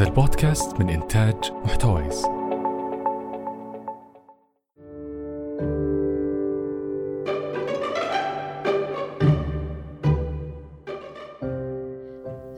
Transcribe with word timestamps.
هذا 0.00 0.08
البودكاست 0.08 0.80
من 0.80 0.88
إنتاج 0.88 1.34
محتويس. 1.64 2.24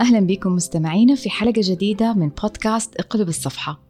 أهلا 0.01 0.21
بكم 0.21 0.55
مستمعينا 0.55 1.15
في 1.15 1.31
حلقة 1.31 1.61
جديدة 1.65 2.13
من 2.15 2.29
بودكاست 2.29 2.97
اقلب 2.97 3.29
الصفحة. 3.29 3.81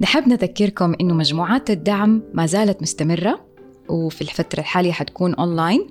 نحب 0.00 0.28
نذكركم 0.28 0.94
إنه 1.00 1.14
مجموعات 1.14 1.70
الدعم 1.70 2.22
ما 2.34 2.46
زالت 2.46 2.82
مستمرة 2.82 3.40
وفي 3.88 4.22
الفترة 4.22 4.60
الحالية 4.60 4.92
حتكون 4.92 5.34
أونلاين. 5.34 5.86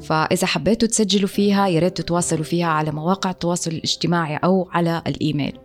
فإذا 0.00 0.46
حبيتوا 0.46 0.88
تسجلوا 0.88 1.28
فيها 1.28 1.68
يا 1.68 1.80
ريت 1.80 1.96
تتواصلوا 1.96 2.44
فيها 2.44 2.66
على 2.66 2.90
مواقع 2.90 3.30
التواصل 3.30 3.70
الاجتماعي 3.70 4.36
أو 4.36 4.68
على 4.72 5.02
الإيميل. 5.06 5.58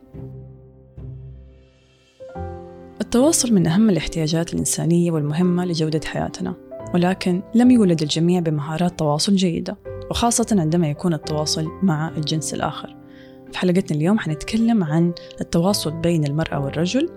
التواصل 3.13 3.53
من 3.53 3.67
أهم 3.67 3.90
الاحتياجات 3.90 4.53
الإنسانية 4.53 5.12
والمهمة 5.12 5.66
لجودة 5.66 6.02
حياتنا 6.05 6.55
ولكن 6.94 7.41
لم 7.55 7.71
يولد 7.71 8.02
الجميع 8.02 8.40
بمهارات 8.40 8.99
تواصل 8.99 9.35
جيدة 9.35 9.77
وخاصة 10.09 10.55
عندما 10.59 10.90
يكون 10.90 11.13
التواصل 11.13 11.68
مع 11.84 12.09
الجنس 12.18 12.54
الآخر. 12.54 12.95
في 13.52 13.57
حلقتنا 13.57 13.98
اليوم 13.98 14.20
حنتكلم 14.20 14.84
عن 14.84 15.13
التواصل 15.41 15.91
بين 15.91 16.26
المرأة 16.26 16.59
والرجل 16.59 17.09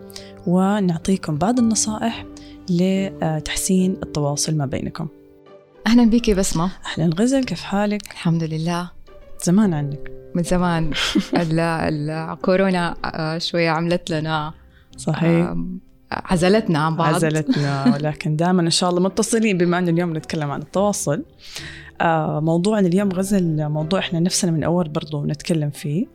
ونعطيكم 0.46 1.38
بعض 1.38 1.58
النصائح 1.58 2.26
لتحسين 2.70 3.92
التواصل 4.02 4.56
ما 4.56 4.66
بينكم. 4.66 5.08
أهلا 5.86 6.10
بك 6.10 6.30
بسمة. 6.30 6.70
أهلا 6.86 7.10
غزل 7.18 7.44
كيف 7.44 7.60
حالك؟ 7.60 8.02
الحمد 8.10 8.44
لله. 8.44 8.90
زمان 9.44 9.74
عنك. 9.74 10.12
من 10.34 10.42
زمان. 10.42 10.90
ال- 11.42 11.60
الكورونا 12.10 12.96
آه، 13.04 13.38
شوية 13.38 13.70
عملت 13.70 14.10
لنا 14.10 14.52
صحيح. 14.96 15.48
آم، 15.48 15.85
عزلتنا 16.10 16.78
عن 16.78 16.96
بعض. 16.96 17.14
عزلتنا 17.14 17.94
ولكن 17.94 18.36
دائما 18.36 18.62
إن 18.62 18.70
شاء 18.70 18.90
الله 18.90 19.00
متصلين 19.00 19.58
بما 19.58 19.78
انه 19.78 19.90
اليوم 19.90 20.16
نتكلم 20.16 20.50
عن 20.50 20.62
التواصل. 20.62 21.24
آه 22.00 22.40
موضوعنا 22.40 22.86
اليوم 22.86 23.12
غزل 23.12 23.68
موضوع 23.68 23.98
إحنا 23.98 24.20
نفسنا 24.20 24.50
من 24.50 24.64
أول 24.64 24.88
برضو 24.88 25.24
نتكلم 25.24 25.70
فيه. 25.70 26.06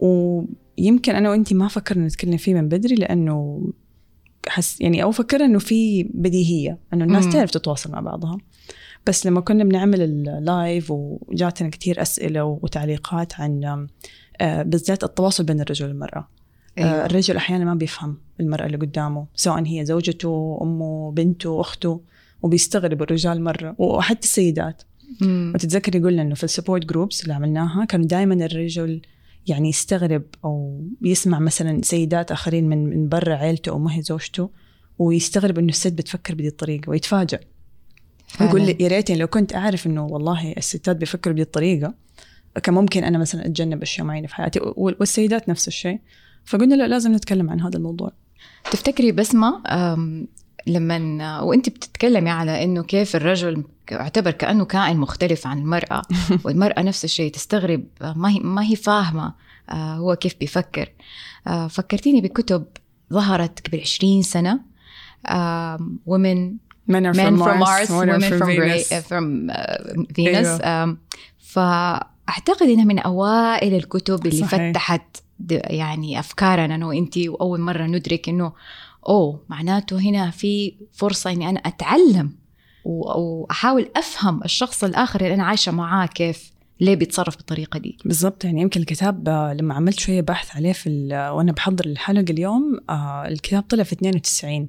ويمكن 0.00 1.14
أنا 1.14 1.30
وانت 1.30 1.52
ما 1.52 1.68
فكرنا 1.68 2.06
نتكلم 2.06 2.36
فيه 2.36 2.54
من 2.54 2.68
بدري 2.68 2.94
لأنه 2.94 3.66
حس 4.48 4.80
يعني 4.80 5.02
أو 5.02 5.10
فكرنا 5.10 5.44
إنه 5.44 5.58
في 5.58 6.02
بديهية 6.02 6.78
إنه 6.94 7.04
الناس. 7.04 7.28
تعرف 7.28 7.50
تتواصل 7.50 7.90
مع 7.90 8.00
بعضها. 8.00 8.38
بس 9.06 9.26
لما 9.26 9.40
كنا 9.40 9.64
بنعمل 9.64 10.02
اللايف 10.02 10.86
وجاتنا 10.90 11.68
كثير 11.68 12.02
أسئلة 12.02 12.44
وتعليقات 12.44 13.40
عن 13.40 13.86
آه 14.40 14.62
بالذات 14.62 15.04
التواصل 15.04 15.44
بين 15.44 15.60
الرجل 15.60 15.86
والمرأة. 15.86 16.28
أيوة. 16.78 17.06
الرجل 17.06 17.36
أحيانا 17.36 17.64
ما 17.64 17.74
بيفهم 17.74 18.16
المرأة 18.40 18.66
اللي 18.66 18.76
قدامه 18.76 19.26
سواء 19.34 19.62
هي 19.66 19.84
زوجته 19.84 20.58
أمه 20.62 21.12
بنته 21.12 21.60
أخته 21.60 22.00
وبيستغرب 22.42 23.02
الرجال 23.02 23.44
مرة 23.44 23.74
وحتى 23.78 24.24
السيدات 24.26 24.82
مم. 25.20 25.52
وتتذكر 25.54 25.96
يقولنا 25.96 26.22
إنه 26.22 26.34
في 26.34 26.44
ال 26.44 26.49
support 26.49 26.86
groups 26.86 27.22
اللي 27.22 27.34
عملناها 27.34 27.84
كانوا 27.84 28.06
دائما 28.06 28.34
الرجل 28.34 29.02
يعني 29.46 29.68
يستغرب 29.68 30.22
أو 30.44 30.84
يسمع 31.02 31.38
مثلا 31.38 31.80
سيدات 31.82 32.32
آخرين 32.32 32.68
من 32.68 32.84
من 32.84 33.08
برا 33.08 33.34
عيلته 33.34 33.70
أو 33.70 33.78
ما 33.78 33.94
هي 33.96 34.02
زوجته 34.02 34.50
ويستغرب 34.98 35.58
إنه 35.58 35.68
الست 35.68 35.92
بتفكر 35.92 36.34
بهذه 36.34 36.48
الطريقة 36.48 36.90
ويتفاجئ. 36.90 37.40
يقول 38.40 38.60
لي 38.66 38.76
يا 38.80 38.88
ريتني 38.88 39.16
لو 39.16 39.26
كنت 39.26 39.54
أعرف 39.54 39.86
إنه 39.86 40.06
والله 40.06 40.52
الستات 40.52 40.96
بيفكروا 40.96 41.34
بهذه 41.34 41.44
الطريقة 41.46 41.94
كان 42.62 42.74
ممكن 42.74 43.04
أنا 43.04 43.18
مثلا 43.18 43.46
أتجنب 43.46 43.82
أشياء 43.82 44.06
معينة 44.06 44.26
في 44.26 44.34
حياتي 44.34 44.60
وال- 44.62 44.96
والسيدات 45.00 45.48
نفس 45.48 45.68
الشيء 45.68 45.98
فقلنا 46.44 46.74
لا 46.74 46.88
لازم 46.88 47.12
نتكلم 47.14 47.50
عن 47.50 47.60
هذا 47.60 47.76
الموضوع 47.76 48.12
تفتكري 48.70 49.12
بسمة 49.12 49.62
لما 50.66 51.40
وانت 51.40 51.68
بتتكلمي 51.68 52.30
على 52.30 52.64
إنه 52.64 52.82
كيف 52.82 53.16
الرجل 53.16 53.64
يعتبر 53.90 54.30
كأنه 54.30 54.64
كائن 54.64 54.96
مختلف 54.96 55.46
عن 55.46 55.58
المرأة 55.58 56.02
والمرأة 56.44 56.82
نفس 56.82 57.04
الشيء 57.04 57.32
تستغرب 57.32 57.84
ما 58.16 58.30
هي 58.30 58.38
ما 58.40 58.64
هي 58.64 58.76
فاهمة 58.76 59.34
آه، 59.70 59.94
هو 59.94 60.16
كيف 60.16 60.34
بيفكر 60.40 60.88
آه، 61.46 61.66
فكرتيني 61.66 62.20
بكتب 62.20 62.64
ظهرت 63.12 63.68
قبل 63.68 63.80
20 63.80 64.22
سنة 64.22 64.60
آم، 65.28 65.98
women 66.08 66.72
Men 66.88 67.04
are 67.06 67.14
men 67.14 67.36
from, 67.38 67.42
from 67.46 67.58
Mars, 67.66 67.88
women 67.90 68.08
women 68.16 68.32
are 68.32 68.38
from, 68.38 68.48
Venus. 68.60 68.88
From 69.10 69.26
Venus 70.18 70.60
أيوة. 70.60 70.96
um, 70.96 72.11
فأعتقد 72.26 72.66
إنها 72.68 72.84
من 72.84 72.98
أوائل 72.98 73.74
الكتب 73.74 74.26
اللي 74.26 74.40
صحيح. 74.46 74.70
فتحت 74.70 75.16
يعني 75.50 76.18
أفكارنا 76.18 76.74
أنا 76.74 76.86
وإنتي 76.86 77.28
وأول 77.28 77.60
مرة 77.60 77.86
ندرك 77.86 78.28
إنه 78.28 78.52
أوه 79.08 79.40
معناته 79.48 79.98
هنا 80.00 80.30
في 80.30 80.74
فرصة 80.92 81.30
إني 81.30 81.48
أنا 81.48 81.58
أتعلم 81.58 82.32
و- 82.84 83.18
وأحاول 83.20 83.88
أفهم 83.96 84.42
الشخص 84.44 84.84
الآخر 84.84 85.20
اللي 85.20 85.34
أنا 85.34 85.44
عايشة 85.44 85.72
معاه 85.72 86.06
كيف 86.06 86.52
ليه 86.80 86.94
بيتصرف 86.94 87.36
بالطريقة 87.36 87.78
دي 87.78 87.98
بالضبط 88.04 88.44
يعني 88.44 88.60
يمكن 88.62 88.80
الكتاب 88.80 89.28
آه، 89.28 89.52
لما 89.54 89.74
عملت 89.74 89.98
شوية 90.00 90.20
بحث 90.20 90.56
عليه 90.56 90.72
في 90.72 91.08
وأنا 91.34 91.52
بحضر 91.52 91.84
الحلقة 91.86 92.30
اليوم 92.30 92.80
آه، 92.90 93.28
الكتاب 93.28 93.62
طلع 93.62 93.82
في 93.84 93.92
92 93.92 94.68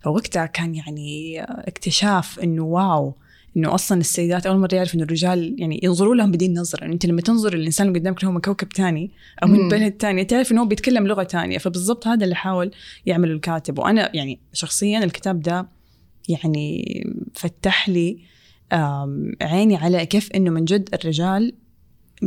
فوقتها 0.00 0.46
كان 0.46 0.74
يعني 0.74 1.40
آه، 1.42 1.64
اكتشاف 1.68 2.38
إنه 2.40 2.62
واو 2.64 3.14
إنه 3.56 3.74
أصلا 3.74 4.00
السيدات 4.00 4.46
أول 4.46 4.58
مرة 4.58 4.74
يعرف 4.74 4.94
إنه 4.94 5.02
الرجال 5.02 5.56
يعني 5.58 5.80
ينظروا 5.82 6.14
لهم 6.14 6.30
بدي 6.30 6.46
النظره 6.46 6.84
انه 6.84 6.92
أنت 6.92 7.06
لما 7.06 7.20
تنظر 7.20 7.54
للانسان 7.54 7.88
اللي 7.88 7.98
قدامك 7.98 8.18
اللي 8.18 8.28
هو 8.28 8.32
من 8.32 8.40
كوكب 8.40 8.68
تاني 8.68 9.10
أو 9.42 9.48
من. 9.48 9.68
بلد 9.68 9.92
تانية 9.92 10.22
تعرف 10.22 10.52
إنه 10.52 10.60
هو 10.60 10.66
بيتكلم 10.66 11.06
لغة 11.06 11.22
تانية. 11.22 11.58
فبالضبط 11.58 12.06
هذا 12.06 12.24
اللي 12.24 12.34
حاول 12.34 12.70
يعمله 13.06 13.32
الكاتب. 13.32 13.78
وأنا 13.78 14.16
يعني 14.16 14.40
شخصيا 14.52 15.04
الكتاب 15.04 15.40
ده 15.40 15.68
يعني 16.28 16.84
فتح 17.34 17.88
لي 17.88 18.18
عيني 19.42 19.76
على 19.76 20.06
كيف 20.06 20.32
إنه 20.32 20.50
من 20.50 20.64
جد 20.64 20.88
الرجال 20.94 21.52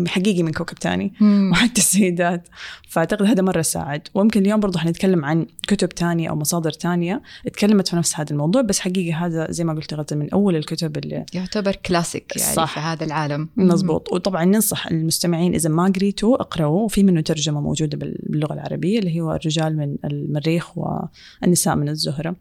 حقيقي 0.08 0.44
من 0.44 0.52
كوكب 0.52 0.76
تاني 0.78 1.14
وحتى 1.52 1.82
السيدات. 1.82 2.48
فأعتقد 2.90 3.22
هذا 3.26 3.42
مرة 3.42 3.62
ساعد. 3.62 4.08
ويمكن 4.14 4.42
اليوم 4.42 4.60
برضو 4.60 4.80
حنتكلم 4.80 5.26
عن 5.26 5.46
كتب 5.68 5.90
تانية 5.90 6.30
أو 6.30 6.36
مصادر 6.36 6.72
تانية 6.72 7.22
اتكلمت 7.48 7.88
في 7.88 7.96
نفس 7.96 8.16
هذا 8.20 8.32
الموضوع 8.32 8.62
بس 8.62 8.80
حقيقي 8.80 9.14
هذا 9.14 9.52
زي 9.52 9.64
ما 9.64 9.74
قلت 9.74 9.94
غزل 9.94 10.18
من 10.18 10.30
أول 10.30 10.56
الكتب 10.56 10.98
اللي 10.98 11.26
يعتبر 11.34 11.76
كلاسيك 11.76 12.38
يعني 12.38 12.56
صح. 12.56 12.74
في 12.74 12.80
هذا 12.80 13.06
العالم. 13.06 13.50
مزبوط 13.58 14.14
وطبعا 14.14 14.46
ننصح 14.46 14.88
المستمعين 14.88 15.54
إذا 15.54 15.70
ما 15.70 15.94
قريتوا 15.96 16.42
اقرأوا. 16.42 16.86
وفي 16.86 17.04
منه 17.04 17.22
ترجمة 17.22 17.62
موجودة 17.62 17.98
بال- 17.98 18.20
باللغة 18.24 18.54
العربية 18.54 19.00
اللي 19.00 19.22
هو 19.22 19.34
الرجال 19.34 19.78
من 19.78 19.96
المريخ 20.06 20.72
والنساء 20.78 21.76
من 21.76 21.90
الزهرة. 21.90 22.36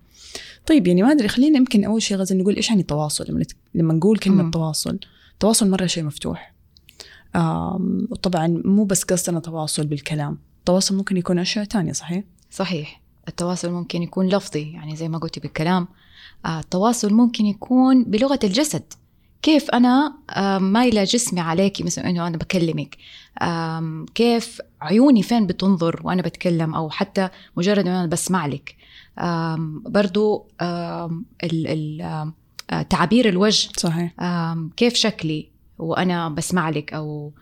طيب 0.67 0.87
يعني 0.87 1.03
ما 1.03 1.13
أدري 1.13 1.29
خلينا 1.29 1.59
يمكن 1.59 1.85
أول 1.85 2.03
شيء 2.03 2.17
غزل 2.17 2.39
نقول 2.39 2.57
إيش 2.57 2.69
يعني 2.69 2.83
تواصل 2.83 3.45
لما, 3.75 3.95
نقول 3.95 4.19
كلمة 4.19 4.43
مم. 4.43 4.51
تواصل. 4.51 4.99
تواصل 5.41 5.71
مرة 5.71 5.87
شيء 5.87 6.05
مفتوح. 6.05 6.56
آم، 7.37 8.09
وطبعا 8.11 8.63
مو 8.65 8.85
بس 8.85 9.05
قصدنا 9.05 9.41
تواصل 9.41 9.87
بالكلام. 9.87 10.39
التواصل 10.59 10.97
ممكن 10.97 11.17
يكون 11.17 11.39
أشياء 11.39 11.65
تانية 11.65 11.93
صحيح؟ 11.93 12.25
صحيح. 12.51 13.01
التواصل 13.29 13.71
ممكن 13.73 14.03
يكون 14.03 14.29
لفظي 14.29 14.73
يعني 14.73 14.97
زي 14.97 15.09
ما 15.09 15.19
قلتي 15.19 15.41
بالكلام. 15.41 15.89
آه، 16.47 16.61
التواصل 16.61 17.13
ممكن 17.15 17.47
يكون 17.47 18.05
بلغة 18.05 18.39
الجسد. 18.45 18.83
كيف 19.43 19.71
أنا 19.71 20.15
آه، 20.31 20.59
مايلة 20.59 21.05
جسمي 21.05 21.41
عليكي 21.41 21.85
مثلا 21.85 22.11
إنه 22.11 22.27
أنا 22.27 22.37
بكلمك. 22.37 22.97
كيف 24.15 24.61
عيوني 24.81 25.23
فين 25.23 25.47
بتنظر 25.47 26.01
وأنا 26.05 26.23
بتكلم 26.23 26.75
أو 26.75 26.91
حتى 26.91 27.29
مجرد 27.57 27.79
إنه 27.79 28.01
أنا 28.01 28.07
بسمع 28.07 28.47
لك. 28.47 28.77
برضو 29.91 30.49
آه، 30.61 31.23
تعابير 32.91 33.29
الوجه. 33.29 33.69
صحيح. 33.77 34.13
كيف 34.77 34.95
شكلي. 34.95 35.56
وأنا 35.79 36.29
بسمع 36.29 36.71
لك 36.71 36.93
أو 36.95 37.33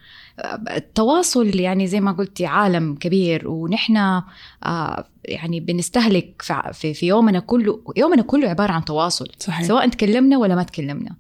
التواصل 0.71 1.61
يعني 1.61 1.87
زي 1.87 2.01
ما 2.01 2.13
قلتي 2.13 2.47
عالم 2.47 2.95
كبير 2.95 3.49
ونحن 3.49 3.97
آه، 3.97 5.05
يعني 5.25 5.61
بنستهلك 5.61 6.43
في- 6.73 7.07
يومنا 7.07 7.41
كله 7.41 7.83
يومنا 7.97 8.23
كله 8.23 8.49
عبارة 8.49 8.73
عن 8.73 8.85
تواصل 8.85 9.29
صحيح. 9.39 9.63
سواء 9.67 9.89
تكلمنا 9.89 10.39
ولا 10.39 10.55
ما 10.55 10.63
تكلمنا. 10.63 11.17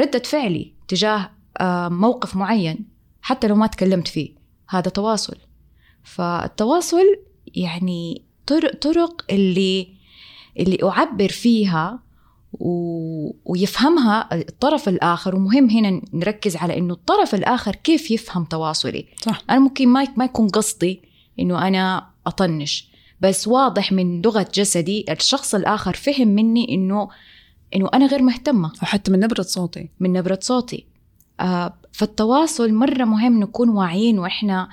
ردة 0.00 0.18
فعلي 0.24 0.72
تجاه 0.88 1.30
آه، 1.60 1.88
موقف 1.88 2.36
معين 2.36 2.88
حتى 3.22 3.48
لو 3.48 3.54
ما 3.54 3.66
تكلمت 3.66 4.08
فيه 4.08 4.30
هذا 4.68 4.90
تواصل. 4.90 5.36
فالتواصل 6.02 7.04
يعني 7.54 8.22
طرق 8.46 8.76
طرق 8.76 9.24
اللي 9.30 9.88
اللي 10.58 10.78
أعبر 10.82 11.28
فيها 11.28 12.02
و... 12.60 13.30
ويفهمها 13.44 14.28
الطرف 14.34 14.88
الآخر. 14.88 15.36
ومهم 15.36 15.70
هنا 15.70 16.02
نركز 16.12 16.56
على 16.56 16.78
إنه 16.78 16.94
الطرف 16.94 17.34
الآخر 17.34 17.74
كيف 17.74 18.10
يفهم 18.10 18.44
تواصلي. 18.44 19.06
صح. 19.22 19.42
أنا 19.50 19.58
ممكن 19.58 19.88
ما 19.88 20.06
ما 20.16 20.24
يكون 20.24 20.48
قصدي 20.48 21.02
إنه 21.38 21.68
أنا 21.68 22.06
أطنش 22.26 22.88
بس 23.20 23.48
واضح 23.48 23.92
من 23.92 24.22
لغة 24.22 24.46
جسدي 24.54 25.04
الشخص 25.10 25.54
الآخر 25.54 25.94
فهم 25.94 26.28
مني 26.28 26.74
إنه 26.74 27.08
إنه 27.76 27.88
أنا 27.94 28.06
غير 28.06 28.22
مهتمة. 28.22 28.72
وحتى 28.82 29.10
من 29.10 29.20
نبرة 29.20 29.42
صوتي. 29.42 29.88
من 30.00 30.12
نبرة 30.12 30.38
صوتي. 30.42 30.86
آه، 31.40 31.74
فالتواصل 31.92 32.74
مرة 32.74 33.04
مهم 33.04 33.40
نكون 33.40 33.68
واعيين 33.68 34.18
وإحنا 34.18 34.68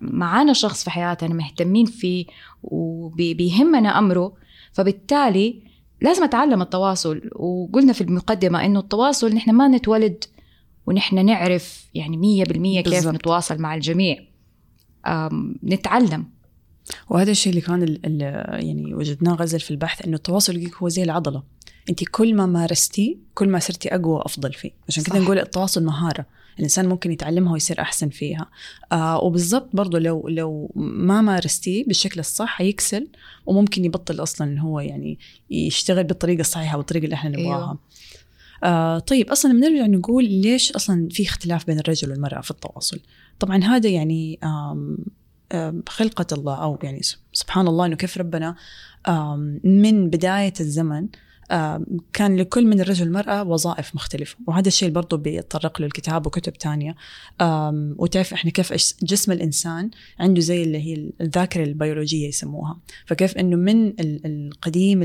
معانا 0.00 0.52
شخص 0.52 0.84
في 0.84 0.90
حياتنا 0.90 1.34
مهتمين 1.34 1.86
فيه 1.86 2.26
وبيهمنا 2.62 3.98
أمره. 3.98 4.32
فبالتالي 4.72 5.67
لازم 6.00 6.24
أتعلم 6.24 6.62
التواصل. 6.62 7.30
وقلنا 7.36 7.92
في 7.92 8.00
المقدمة 8.00 8.64
إنه 8.64 8.80
التواصل 8.80 9.34
نحن 9.34 9.50
ما 9.50 9.68
نتولد 9.68 10.24
ونحن 10.86 11.26
نعرف 11.26 11.88
يعني 11.94 12.16
مية 12.16 12.44
بالمية 12.44 12.80
كيف 12.80 12.94
بالزبط. 12.94 13.14
نتواصل 13.14 13.58
مع 13.58 13.74
الجميع. 13.74 14.24
نتعلم. 15.64 16.26
وهذا 17.08 17.30
الشيء 17.30 17.50
اللي 17.50 17.60
كان 17.60 17.82
ال 17.82 18.20
يعني 18.64 18.94
وجدناه 18.94 19.34
غزل 19.34 19.60
في 19.60 19.70
البحث 19.70 20.04
إنه 20.04 20.16
التواصل 20.16 20.70
هو 20.82 20.88
زي 20.88 21.02
العضلة. 21.02 21.42
انت 21.90 22.04
كل 22.08 22.34
ما 22.34 22.46
مارستي 22.46 23.18
كل 23.34 23.48
ما 23.48 23.58
صرتي 23.58 23.94
أقوى 23.94 24.12
وأفضل 24.14 24.52
فيه. 24.52 24.70
عشان 24.88 25.02
كذا 25.02 25.18
نقول 25.18 25.38
التواصل 25.38 25.84
مهارة. 25.84 26.26
الإنسان 26.58 26.88
ممكن 26.88 27.12
يتعلمها 27.12 27.52
ويصير 27.52 27.80
أحسن 27.80 28.08
فيها. 28.08 28.50
آه 28.92 29.18
وبالضبط 29.24 29.68
برضه 29.72 29.98
لو 29.98 30.28
لو 30.28 30.72
ما 30.76 31.20
مارستيه 31.20 31.84
بالشكل 31.84 32.20
الصح 32.20 32.48
حيكسل 32.48 33.08
وممكن 33.46 33.84
يبطل 33.84 34.22
أصلا 34.22 34.48
انه 34.48 34.62
هو 34.62 34.80
يعني 34.80 35.18
يشتغل 35.50 36.04
بالطريقة 36.04 36.40
الصحيحة 36.40 36.76
والطريقة 36.76 37.04
اللي 37.04 37.14
إحنا 37.14 37.30
نبغاها. 37.30 37.56
أيوه. 37.56 37.78
آه 38.64 38.98
طيب 38.98 39.30
أصلا 39.30 39.52
بنرجع 39.52 39.86
نقول 39.86 40.24
ليش 40.24 40.72
أصلا 40.72 41.08
في 41.10 41.22
اختلاف 41.22 41.66
بين 41.66 41.78
الرجل 41.78 42.10
والمرأة 42.10 42.40
في 42.40 42.50
التواصل؟ 42.50 43.00
طبعا 43.38 43.64
هذا 43.64 43.88
يعني 43.88 44.38
خلقة 45.88 46.26
الله 46.32 46.62
أو 46.62 46.78
يعني 46.82 47.00
سبحان 47.32 47.68
الله 47.68 47.86
إنه 47.86 47.96
كيف 47.96 48.18
ربنا 48.18 48.54
من 49.64 50.10
بداية 50.10 50.52
الزمن 50.60 51.08
كان 52.12 52.36
لكل 52.36 52.66
من 52.66 52.80
الرجل 52.80 53.04
والمرأة 53.04 53.42
وظائف 53.42 53.94
مختلفة. 53.94 54.36
وهذا 54.46 54.68
الشيء 54.68 54.90
برضو 54.90 55.16
بيتطرق 55.16 55.80
له 55.80 55.86
الكتاب 55.86 56.26
وكتب 56.26 56.52
تانية. 56.52 56.96
وتعرف 57.96 58.32
إحنا 58.32 58.50
كيف 58.50 58.94
جسم 59.02 59.32
الإنسان 59.32 59.90
عنده 60.20 60.40
زي 60.40 60.62
اللي 60.62 60.78
هي 60.78 61.10
الذاكرة 61.20 61.64
البيولوجية 61.64 62.28
يسموها. 62.28 62.78
فكيف 63.06 63.38
إنه 63.38 63.56
من 63.56 63.92
القديم 64.00 65.02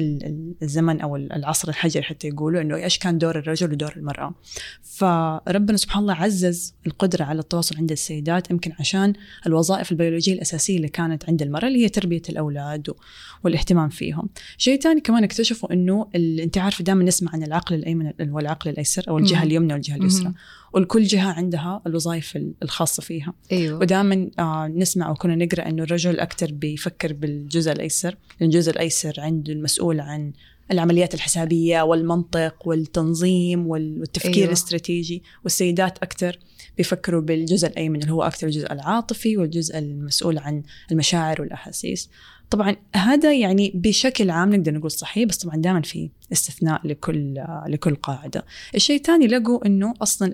الزمن 0.64 1.02
أو 1.02 1.16
العصر 1.16 1.70
الحجري 1.70 2.04
حتى 2.04 2.28
يقولوا 2.28 2.62
إنه 2.62 2.76
إيش 2.76 2.98
كان 2.98 3.18
دور 3.18 3.40
الرجل 3.40 3.72
ودور 3.72 3.94
المرأة. 3.98 4.36
فربنا 4.82 5.78
سبحان 5.78 6.02
الله 6.02 6.14
عزز 6.14 6.74
القدرة 6.88 7.24
على 7.24 7.40
التواصل 7.40 7.78
عند 7.78 7.92
السيدات 7.92 8.52
يمكن 8.52 8.72
عشان 8.80 9.14
الوظائف 9.48 9.92
البيولوجية 9.92 10.34
الأساسية 10.34 10.78
اللي 10.78 10.88
كانت 10.88 11.30
عند 11.30 11.42
المرأة 11.42 11.68
اللي 11.68 11.84
هي 11.84 11.90
تربية 11.90 12.22
الأولاد 12.30 12.94
والاهتمام 13.44 13.90
فيهم. 13.90 14.30
شيء 14.58 14.80
ثاني 14.80 15.02
كمان 15.02 15.24
اكتشفوا 15.24 15.74
إنه 15.74 16.08
أنت 16.40 16.58
عارفة 16.58 16.84
دائما 16.84 17.04
نسمع 17.04 17.32
عن 17.34 17.44
العقل 17.44 17.76
الأيمن 17.76 18.12
والعقل 18.20 18.70
الأيسر 18.70 19.04
أو 19.08 19.18
الجهة 19.18 19.44
اليمنى 19.44 19.74
والجهه 19.74 19.96
اليسرى. 19.96 20.34
والكل 20.74 21.04
جهة 21.04 21.32
عندها 21.32 21.82
الوظائف 21.88 22.38
الخاصة 22.64 23.04
فيها. 23.04 23.34
أيوه. 23.52 23.80
ودائما 23.80 24.30
آه 24.40 24.68
نسمع 24.68 25.12
وكنا 25.12 25.36
نقرأ 25.36 25.70
إنه 25.70 25.84
الرجل 25.84 26.20
أكثر 26.20 26.52
بيفكر 26.52 27.14
بالجزء 27.14 27.72
الأيسر. 27.72 28.18
لأن 28.40 28.50
الجزء 28.50 28.72
الأيسر 28.72 29.14
عنده 29.18 29.54
المسؤول 29.54 30.00
عن 30.00 30.34
العمليات 30.72 31.14
الحسابية 31.14 31.82
والمنطق 31.82 32.68
والتنظيم 32.68 33.68
والتفكير 33.68 34.36
أيوه. 34.36 34.48
الاستراتيجي. 34.48 35.24
والسيدات 35.44 35.98
أكثر 35.98 36.40
بيفكروا 36.78 37.22
بالجزء 37.22 37.68
الأيمن 37.68 38.02
اللي 38.02 38.14
هو 38.14 38.24
أكثر 38.24 38.48
الجزء 38.48 38.72
العاطفي 38.72 39.38
والجزء 39.38 39.78
المسؤول 39.78 40.38
عن 40.38 40.64
المشاعر 40.92 41.42
والأحاسيس. 41.42 42.10
طبعا 42.54 42.76
هذا 42.96 43.34
يعني 43.34 43.72
بشكل 43.76 44.30
عام 44.30 44.56
نقدر 44.56 44.74
نقول 44.74 44.92
صحيح 44.92 45.28
بس 45.28 45.38
طبعا 45.38 45.56
دائما 45.56 45.82
في 45.82 46.10
استثناء 46.32 46.88
لكل 46.88 47.44
لكل 47.68 47.96
قاعدة. 47.96 48.46
الشيء 48.76 48.96
الثاني 48.96 49.28
لقوا 49.28 49.66
إنه 49.66 49.94
أصلا 50.02 50.34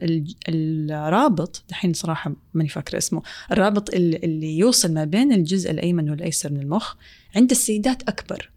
الرابط 0.50 1.63
دحين 1.69 1.94
صراحة 1.94 2.36
ماني 2.54 2.69
فاكرة 2.69 2.98
اسمه، 2.98 3.21
الرابط 3.51 3.94
اللي 3.94 4.57
يوصل 4.57 4.94
ما 4.94 5.06
بين 5.06 5.33
الجزء 5.33 5.71
الأيمن 5.71 6.10
والأيسر 6.10 6.51
من 6.54 6.60
المخ 6.60 6.95
عند 7.36 7.51
السيدات 7.51 8.04
أكبر. 8.10 8.51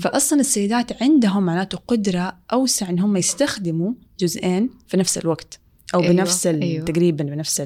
فاصلا 0.00 0.40
السيدات 0.40 1.02
عندهم 1.02 1.42
معناته 1.42 1.78
قدرة 1.78 2.36
أوسع 2.52 2.88
إن 2.90 2.98
هم 2.98 3.16
يستخدموا 3.16 3.92
جزئين 4.18 4.70
في 4.86 4.96
نفس 4.96 5.18
الوقت 5.18 5.60
أو 5.94 6.00
أيوة. 6.00 6.12
بنفس 6.12 6.46
أيوة. 6.46 6.84
تقريبا 6.84 7.24
بنفس 7.24 7.60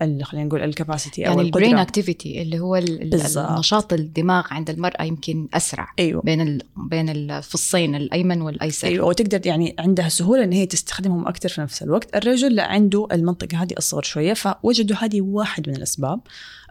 خلينا 0.00 0.46
نقول 0.46 0.62
ال 0.62 0.68
capacity 0.68 1.20
يعني 1.20 1.34
أو 1.34 1.40
ال 1.40 1.46
brain 1.46 1.78
activity 1.78 2.42
اللي 2.42 2.60
هو 2.60 2.76
النشاط 2.76 3.92
الدماغ 3.92 4.44
عند 4.50 4.70
المرأة 4.70 5.02
يمكن 5.02 5.48
أسرع 5.54 5.88
أيوه. 5.98 6.22
بين 6.22 6.40
ال 6.40 6.62
بين 6.76 7.08
الفصين 7.08 7.94
الأيمن 7.94 8.40
والأيسر. 8.40 8.88
أيوه 8.88 9.06
وتقدر 9.06 9.46
يعني 9.46 9.74
عندها 9.78 10.08
سهولة 10.08 10.44
إن 10.44 10.52
هي 10.52 10.66
تستخدمهم 10.66 11.28
أكثر 11.28 11.48
في 11.48 11.60
نفس 11.60 11.82
الوقت. 11.82 12.16
الرجل 12.16 12.54
لا 12.54 12.66
عنده 12.66 13.08
المنطقة 13.12 13.62
هذه 13.62 13.74
اصغر 13.78 14.02
شوية 14.02 14.34
فوجدوا 14.34 14.96
هذه 14.96 15.20
واحد 15.20 15.68
من 15.68 15.76
الأسباب. 15.76 16.20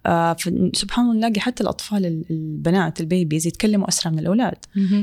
آه 0.06 0.36
سبحان 0.74 1.06
الله 1.06 1.18
نلاقي 1.18 1.40
حتى 1.40 1.64
الأطفال 1.64 2.24
البنات 2.30 3.02
ال 3.02 3.09
babies 3.09 3.48
يتكلموا 3.48 3.90
أسرع 3.90 4.12
من 4.12 4.20
الأولاد. 4.20 4.58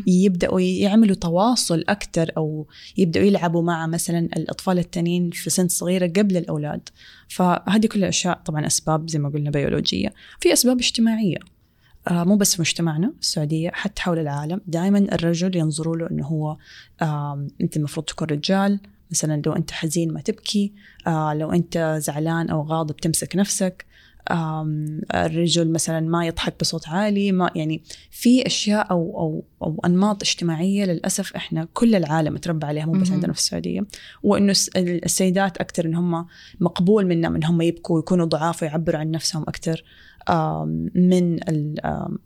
يبدأوا 0.07 0.61
يعملوا 0.61 1.17
تواصل 1.17 1.85
أكثر 1.89 2.31
أو 2.37 2.67
يبدأوا 2.97 3.27
يلعبوا 3.27 3.63
مع 3.63 3.87
مثلا 3.87 4.19
الأطفال 4.19 4.79
التانيين 4.79 5.31
في 5.31 5.51
سن 5.51 5.69
صغيرة 5.69 6.07
قبل 6.07 6.37
الأولاد. 6.37 6.89
فهذه 7.29 7.87
كلها 7.87 8.09
أشياء 8.09 8.41
طبعا 8.45 8.67
أسباب 8.67 9.11
زي 9.11 9.19
ما 9.19 9.29
قلنا 9.29 9.51
بيولوجية. 9.51 10.13
في 10.41 10.53
أسباب 10.53 10.79
اجتماعية. 10.79 11.39
آه 12.09 12.25
مو 12.25 12.37
بس 12.37 12.55
في 12.55 12.63
مجتمعنا 12.63 13.13
السعودية 13.21 13.71
حتى 13.71 14.03
حول 14.03 14.19
العالم. 14.19 14.61
دائما 14.67 14.99
الرجل 14.99 15.57
ينظروا 15.57 15.97
له 15.97 16.11
أنه 16.11 16.27
هو 16.27 16.57
آه 17.03 17.47
أنت 17.61 17.77
المفروض 17.77 18.07
تكون 18.07 18.29
رجال. 18.29 18.81
مثلا 19.11 19.43
لو 19.47 19.53
أنت 19.53 19.71
حزين 19.71 20.13
ما 20.13 20.21
تبكي. 20.21 20.73
آه 21.07 21.35
لو 21.35 21.53
أنت 21.53 21.99
زعلان 22.01 22.51
أو 22.51 22.63
غاضب 22.63 22.97
تمسك 22.97 23.37
نفسك. 23.37 23.87
الرجل 25.15 25.73
مثلا 25.73 26.01
ما 26.01 26.27
يضحك 26.27 26.55
بصوت 26.61 26.89
عالي 26.89 27.33
ما 27.33 27.51
يعني 27.55 27.83
في 28.11 28.47
أشياء 28.47 28.91
أو 28.91 29.19
أو 29.19 29.45
أو 29.63 29.81
أنماط 29.85 30.23
اجتماعية 30.23 30.85
للأسف 30.85 31.37
إحنا 31.37 31.69
كل 31.75 31.95
العالم 31.95 32.37
تربى 32.37 32.67
عليها 32.67 32.87
مو 32.87 32.93
بس 32.93 33.11
عندنا 33.11 33.33
في 33.33 33.39
السعودية. 33.39 33.87
وإنه 34.23 34.55
السيدات 34.77 35.57
أكثر 35.57 35.85
إن 35.85 35.95
هم 35.95 36.27
مقبول 36.61 37.07
منهم 37.07 37.35
ان 37.35 37.45
هم 37.45 37.61
يبكوا 37.61 37.97
ويكونوا 37.97 38.27
ضعاف 38.27 38.63
ويعبروا 38.63 39.01
عن 39.01 39.11
نفسهم 39.11 39.43
أكثر 39.43 39.85
من 40.95 41.39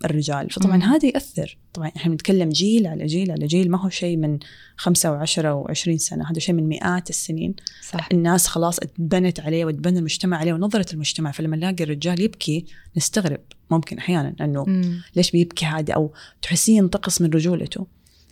الرجال. 0.05 0.51
فطبعا 0.51 0.83
هذا 0.83 1.09
يأثر 1.09 1.59
طبعا 1.73 1.89
إحنا 1.97 2.11
بنتكلم 2.11 2.49
جيل 2.49 2.87
على 2.87 3.07
جيل 3.07 3.31
على 3.31 3.47
جيل. 3.47 3.71
ما 3.71 3.85
هو 3.85 3.89
شيء 3.89 4.17
من 4.17 4.39
خمسة 4.77 5.13
وعشرة 5.13 5.55
وعشرين 5.55 5.99
سنة. 5.99 6.31
هذا 6.31 6.39
شيء 6.39 6.55
من 6.55 6.69
مئات 6.69 7.11
السنين. 7.11 7.55
صح. 7.83 8.09
الناس 8.13 8.47
خلاص 8.47 8.79
اتبنت 8.79 9.41
عليه 9.41 9.65
واتبنى 9.65 9.99
المجتمع 9.99 10.37
عليه 10.37 10.53
ونظرة 10.53 10.87
المجتمع. 10.93 11.31
فلما 11.31 11.57
نلاقي 11.57 11.85
الرجال 11.85 12.21
يبكي 12.21 12.65
نستغرب 12.97 13.41
ممكن 13.71 13.99
أحيانا 13.99 14.35
أنه 14.41 14.65
مم. 14.65 15.03
ليش 15.17 15.31
بيبكي 15.31 15.67
هذا؟ 15.67 15.95
أو 15.95 16.13
تحسيه 16.43 16.77
ينتقص 16.77 17.21
من 17.21 17.31
رجولته. 17.31 17.87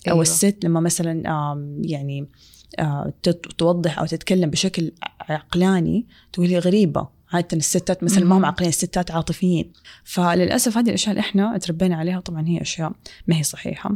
أيوة. 0.06 0.16
أو 0.16 0.22
الست 0.22 0.56
لما 0.64 0.80
مثلا 0.80 1.22
يعني 1.84 2.28
آه، 2.78 3.12
توضح 3.58 3.98
أو 3.98 4.06
تتكلم 4.06 4.50
بشكل 4.50 4.92
عقلاني 5.20 6.06
تقولي 6.32 6.58
غريبة. 6.58 7.17
عادة 7.32 7.56
الستات 7.56 8.04
مثلا 8.04 8.24
ما 8.24 8.36
هم 8.36 8.44
عاقلين 8.44 8.68
الستات 8.68 9.10
عاطفيين. 9.10 9.72
فللأسف 10.04 10.78
هذه 10.78 10.88
الأشياء 10.88 11.10
اللي 11.10 11.20
إحنا 11.20 11.58
تربينا 11.58 11.96
عليها 11.96 12.20
طبعا 12.20 12.48
هي 12.48 12.60
أشياء 12.60 12.92
ما 13.26 13.36
هي 13.36 13.42
صحيحة. 13.42 13.90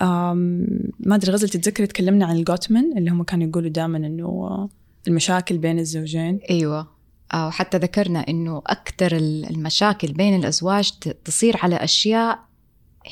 ما 0.00 1.14
أدري 1.14 1.32
غزل 1.32 1.48
تتذكري 1.48 1.86
تكلمنا 1.86 2.26
عن 2.26 2.36
الجوتمن 2.36 2.98
اللي 2.98 3.10
هم 3.10 3.22
كانوا 3.22 3.48
يقولوا 3.48 3.70
دائما 3.70 3.98
إنه 3.98 4.68
المشاكل 5.08 5.58
بين 5.58 5.78
الزوجين؟ 5.78 6.40
أيوة. 6.50 6.88
وحتى 7.34 7.78
ذكرنا 7.78 8.28
إنه 8.28 8.62
أكثر 8.66 9.16
المشاكل 9.50 10.12
بين 10.12 10.36
الأزواج 10.36 10.92
تصير 11.24 11.56
على 11.62 11.76
أشياء 11.76 12.38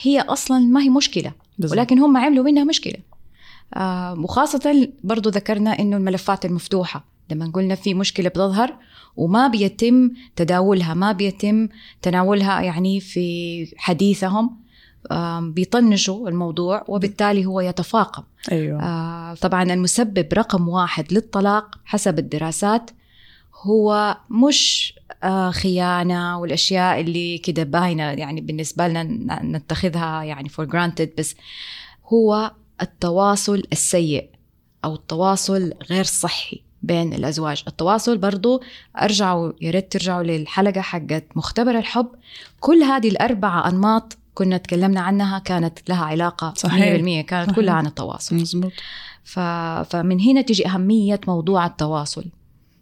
هي 0.03 0.21
أصلا 0.21 0.59
ما 0.59 0.83
هي 0.83 0.89
مشكلة 0.89 1.33
بالزبط. 1.59 1.79
ولكن 1.79 1.99
هم 1.99 2.17
عملوا 2.17 2.45
منها 2.45 2.65
مشكلة. 2.65 2.97
آه 3.77 4.21
وخاصة 4.21 4.89
برضو 5.05 5.31
ذكرنا 5.31 5.79
إنه 5.79 5.97
الملفات 5.97 6.45
المفتوحة. 6.45 7.10
لما 7.31 7.51
قلنا 7.55 7.75
في 7.75 7.95
مشكلة 7.95 8.29
بتظهر 8.29 8.77
وما 9.17 9.49
بيتم 9.49 10.11
تداولها 10.37 10.95
ما 10.95 11.13
بيتم 11.13 11.69
تناولها 12.03 12.61
يعني 12.61 13.01
في 13.01 13.75
حديثهم 13.77 14.61
بيطنشوا 15.41 16.29
الموضوع 16.29 16.85
وبالتالي 16.89 17.47
هو 17.47 17.61
يتفاقم 17.61 18.23
أيوة. 18.53 18.83
آه 18.83 19.35
طبعا 19.35 19.63
المسبب 19.63 20.29
رقم 20.33 20.69
واحد 20.69 21.13
للطلاق 21.13 21.79
حسب 21.85 22.19
الدراسات 22.19 22.91
هو 23.63 24.17
مش 24.31 24.95
آه 25.23 25.51
خيانة 25.51 26.39
والأشياء 26.39 27.01
اللي 27.01 27.39
كده 27.39 27.63
باينة 27.63 28.03
يعني 28.03 28.41
بالنسبة 28.41 28.89
لنا 28.89 29.43
نتخذها 29.43 30.23
يعني 30.23 30.49
for 30.49 30.65
granted 30.65 31.09
بس 31.19 31.35
هو 32.07 32.53
التواصل 32.83 33.63
السيء 33.73 34.31
أو 34.85 34.95
التواصل 34.95 35.73
غير 35.91 36.05
صحي 36.05 36.63
بين 36.83 37.13
الأزواج. 37.15 37.65
التواصل 37.69 38.19
برضو 38.19 38.63
أرجعوا 39.03 39.53
يا 39.61 39.71
ريت 39.71 39.93
ترجعوا 39.93 40.23
للحلقة 40.23 40.81
حقت 40.81 41.25
مختبر 41.37 41.79
الحب. 41.79 42.07
كل 42.61 42.83
هذه 42.83 43.09
الأربعة 43.09 43.69
أنماط 43.69 44.17
كنا 44.35 44.57
تكلمنا 44.57 45.01
عنها 45.01 45.39
كانت 45.39 45.79
لها 45.89 46.05
علاقة 46.05 46.55
صحيح. 46.57 47.03
100% 47.03 47.27
كانت 47.27 47.51
صحيح. 47.51 47.57
كلها 47.57 47.75
عن 47.75 47.87
التواصل. 47.87 48.37
مزبوط 48.37 48.73
ف... 49.25 49.39
فمن 49.91 50.21
هنا 50.21 50.41
تجي 50.43 50.67
أهمية 50.67 51.21
موضوع 51.27 51.67
التواصل. 51.67 52.25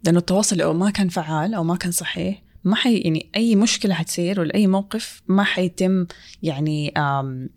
لأنه 0.05 0.19
التواصل 0.19 0.57
لو 0.57 0.73
ما 0.75 0.91
كان 0.91 1.09
فعال 1.09 1.55
أو 1.55 1.65
ما 1.65 1.77
كان 1.77 1.93
صحيح 1.93 2.43
ما 2.65 2.77
حي 2.77 2.97
يعني 2.99 3.31
أي 3.37 3.57
مشكلة 3.57 3.95
حتصير 3.95 4.41
ولا 4.41 4.55
أي 4.55 4.67
موقف 4.67 5.23
ما 5.29 5.45
حيتم 5.45 6.07
يعني 6.43 6.93
آم، 6.97 7.49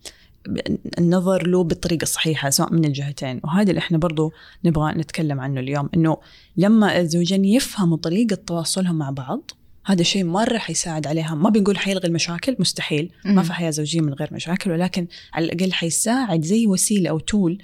النظر 0.98 1.48
له 1.48 1.64
بالطريقة 1.64 2.04
الصحيحة 2.04 2.50
سواء 2.50 2.74
من 2.74 2.86
الجهتين. 2.86 3.42
وهذا 3.44 3.70
اللي 3.70 3.80
إحنا 3.80 3.98
برضو 3.98 4.32
نبغى 4.66 4.94
نتكلم 4.94 5.40
عنه 5.40 5.60
اليوم 5.60 5.90
إنه 5.96 6.18
لما 6.58 7.00
الزوجين 7.00 7.46
يفهموا 7.46 7.98
طريقة 7.98 8.36
تواصلهم 8.36 8.96
مع 8.96 9.10
بعض 9.10 9.52
هذا 9.86 10.04
شيء 10.04 10.24
مرة 10.24 10.58
حيساعد 10.58 11.08
عليها. 11.08 11.36
ما 11.36 11.50
بنقول 11.50 11.78
حيلغي 11.78 12.08
المشاكل 12.08 12.56
مستحيل. 12.60 13.12
ما. 13.26 13.44
في 13.44 13.54
حياة 13.54 13.70
زوجية 13.70 14.02
من 14.02 14.14
غير 14.14 14.30
مشاكل 14.32 14.72
ولكن 14.72 15.08
على 15.34 15.46
الأقل 15.46 15.74
حيساعد 15.74 16.42
زي 16.46 16.68
وسيلة 16.68 17.10
أو 17.10 17.20
تول 17.20 17.58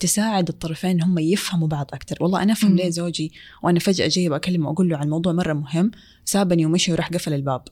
تساعد 0.00 0.48
الطرفين 0.48 1.02
هم 1.02 1.18
يفهموا 1.18 1.68
بعض 1.68 1.90
أكثر 1.92 2.16
والله 2.20 2.42
أنا 2.42 2.52
أفهم 2.52 2.70
مم. 2.70 2.76
ليه 2.76 2.90
زوجي 2.90 3.32
وأنا 3.62 3.78
فجأة 3.78 4.08
جاي 4.08 4.28
بكلمه 4.28 4.68
وأقول 4.68 4.88
له 4.88 4.96
عن 4.96 5.10
موضوع 5.10 5.32
مرة 5.32 5.52
مهم 5.52 5.90
سابني 6.24 6.66
ومشي 6.66 6.92
وراح 6.92 7.08
قفل 7.08 7.32
الباب. 7.32 7.62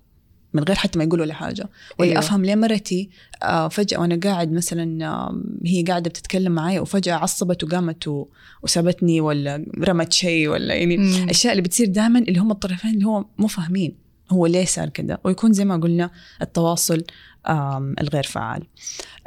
من 0.54 0.62
غير 0.64 0.76
حتى 0.76 0.98
ما 0.98 1.04
يقول 1.04 1.20
ولا 1.20 1.34
حاجة 1.34 1.68
ولا 1.98 2.08
أيوه. 2.10 2.18
أفهم 2.18 2.44
ليه 2.44 2.54
مرتي 2.54 3.10
آه، 3.42 3.68
فجأة 3.68 3.98
وأنا 3.98 4.20
قاعد 4.24 4.52
مثلا 4.52 4.98
هي 5.66 5.82
قاعدة 5.82 6.10
بتتكلم 6.10 6.52
معي 6.52 6.78
وفجأة 6.78 7.14
عصبت 7.14 7.64
وقامت 7.64 8.08
وسابتني 8.62 9.20
ولا 9.20 9.66
رمت 9.78 10.12
شيء 10.12 10.48
ولا 10.48 10.74
يعني 10.74 10.96
مم. 10.96 11.24
الاشياء 11.24 11.52
اللي 11.52 11.62
بتصير 11.62 11.86
دائما 11.86 12.18
اللي 12.18 12.38
هم 12.40 12.50
الطرفين 12.50 12.94
اللي 12.94 13.06
هو 13.06 13.24
مو 13.38 13.46
فاهمين 13.46 13.92
هو 14.30 14.46
ليه 14.46 14.64
صار 14.64 14.88
كذا 14.88 15.18
ويكون 15.24 15.52
زي 15.52 15.64
ما 15.64 15.76
قلنا 15.76 16.10
التواصل 16.42 17.04
الغير 18.00 18.22
فعال 18.22 18.62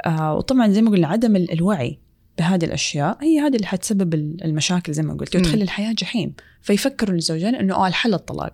آه، 0.06 0.34
وطبعا 0.34 0.68
زي 0.70 0.82
ما 0.82 0.90
قلنا 0.90 1.08
عدم 1.08 1.36
ال- 1.36 1.52
الوعي 1.52 1.98
بهذه 2.38 2.64
الأشياء 2.64 3.18
هي 3.24 3.40
هذه 3.40 3.56
اللي 3.56 3.66
حتسبب 3.66 4.14
ال- 4.14 4.44
المشاكل 4.44 4.92
زي 4.92 5.02
ما 5.02 5.14
قلت. 5.14 5.36
وتخلي 5.36 5.62
الحياة 5.64 5.92
جحيم 5.92 6.32
فيفكروا 6.62 7.16
الزوجين 7.16 7.54
إنه 7.54 7.74
آه 7.74 7.86
الحل 7.86 8.14
الطلاق 8.14 8.52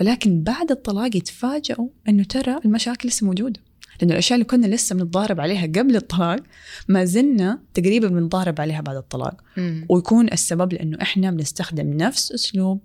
ولكن 0.00 0.42
بعد 0.42 0.70
الطلاق 0.70 1.16
يتفاجئوا 1.16 1.88
إنه 2.08 2.24
ترى 2.24 2.60
المشاكل 2.64 3.08
لسه 3.08 3.26
موجودة. 3.26 3.60
لأنه 4.00 4.12
الأشياء 4.12 4.34
اللي 4.34 4.44
كنا 4.44 4.66
لسه 4.66 4.94
بنتضارب 4.94 5.40
عليها 5.40 5.66
قبل 5.66 5.96
الطلاق 5.96 6.40
ما 6.88 7.04
زلنا 7.04 7.60
تقريبا 7.74 8.08
بنتضارب 8.08 8.60
عليها 8.60 8.80
بعد 8.80 8.96
الطلاق. 8.96 9.40
مم. 9.56 9.86
ويكون 9.88 10.32
السبب 10.32 10.72
لأنه 10.72 10.98
إحنا 11.02 11.30
بنستخدم 11.30 11.96
نفس 11.96 12.32
أسلوب 12.32 12.80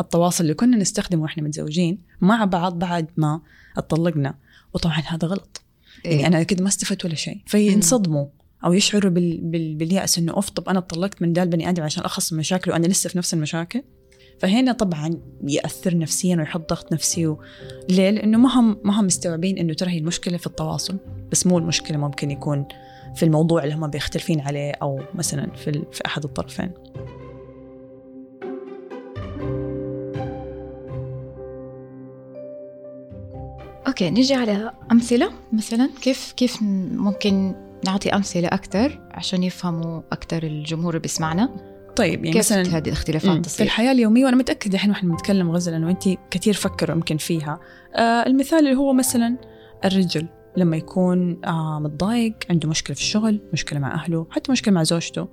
التواصل 0.00 0.44
اللي 0.44 0.54
كنا 0.54 0.76
نستخدمه 0.76 1.22
وإحنا 1.22 1.42
متزوجين 1.42 1.98
مع 2.20 2.44
بعض 2.44 2.78
بعد 2.78 3.06
ما 3.16 3.40
اتطلقنا. 3.76 4.34
وطبعا 4.74 5.00
هذا 5.06 5.28
غلط. 5.28 5.62
يعني 6.04 6.20
إيه. 6.20 6.26
أنا 6.26 6.42
كده 6.42 6.62
ما 6.62 6.68
استفدت 6.68 7.04
ولا 7.04 7.14
شيء. 7.14 7.40
فينصدموا 7.46 8.26
أو 8.64 8.72
يشعروا 8.72 9.10
بال... 9.10 9.40
بال... 9.40 9.74
باليأس 9.74 10.18
إنه 10.18 10.32
أوف 10.32 10.50
طب 10.50 10.68
أنا 10.68 10.78
اتطلقت 10.78 11.22
من 11.22 11.32
ذا 11.32 11.42
البني 11.42 11.68
آدم 11.68 11.82
عشان 11.82 12.04
اخلص 12.04 12.32
من 12.32 12.38
مشاكل 12.38 12.70
وأنا 12.70 12.86
لسه 12.86 13.10
في 13.10 13.18
نفس 13.18 13.34
المشاكل. 13.34 13.82
فهنا 14.38 14.72
طبعا 14.72 15.20
يأثر 15.42 15.98
نفسيا 15.98 16.36
ويحط 16.36 16.70
ضغط 16.70 16.92
نفسي 16.92 17.26
و... 17.26 17.38
ليه؟ 17.88 18.10
لأنه 18.10 18.38
ما 18.38 18.60
هم 18.60 18.78
ما 18.84 19.00
هم 19.00 19.04
مستوعبين 19.04 19.58
إنه 19.58 19.74
ترى 19.74 19.90
هي 19.90 19.98
المشكلة 19.98 20.36
في 20.36 20.46
التواصل 20.46 20.96
بس 21.32 21.46
مو 21.46 21.58
المشكلة 21.58 21.96
ممكن 21.98 22.30
يكون 22.30 22.66
في 23.14 23.22
الموضوع 23.22 23.64
اللي 23.64 23.74
هم 23.74 23.86
بيختلفين 23.86 24.40
عليه 24.40 24.72
أو 24.82 25.00
مثلا 25.14 25.50
في 25.50 25.70
ال... 25.70 25.84
في 25.92 26.06
أحد 26.06 26.24
الطرفين. 26.24 26.70
أوكي 33.86 34.10
نجي 34.10 34.34
على 34.34 34.72
أمثلة 34.92 35.30
مثلا. 35.52 35.90
كيف 36.02 36.32
كيف 36.36 36.62
ممكن 36.92 37.54
نعطي 37.86 38.10
أمثلة 38.10 38.48
أكثر 38.48 39.00
عشان 39.10 39.42
يفهموا 39.42 40.02
أكثر 40.12 40.42
الجمهور 40.42 40.90
اللي 40.90 41.02
بيسمعنا؟ 41.02 41.73
طيب 41.96 42.24
يعني 42.24 42.38
كيف 42.40 42.52
مثلا 42.52 42.76
هذه. 42.76 42.88
الاختلافات 42.88 43.34
في 43.36 43.40
تصير 43.40 43.66
الحياة 43.66 43.92
اليومية 43.92 44.24
وأنا 44.24 44.36
متأكدة 44.36 44.74
الحين 44.74 44.90
وإحنا 44.90 45.10
بنتكلم 45.10 45.50
غزل 45.50 45.72
لأنه 45.72 45.90
أنت 45.90 46.08
كثير 46.30 46.54
فكروا 46.54 46.96
يمكن 46.96 47.16
فيها 47.16 47.60
آه 47.94 48.26
المثال 48.26 48.58
اللي 48.58 48.74
هو 48.74 48.92
مثلا 48.92 49.36
الرجل 49.84 50.26
لما 50.56 50.76
يكون 50.76 51.44
آه 51.44 51.80
متضايق 51.80 52.34
عنده 52.50 52.68
مشكلة 52.68 52.94
في 52.94 53.00
الشغل 53.00 53.40
مشكلة 53.52 53.78
مع 53.78 53.94
أهله 53.94 54.26
حتى 54.30 54.52
مشكلة 54.52 54.74
مع 54.74 54.82
زوجته 54.82 55.28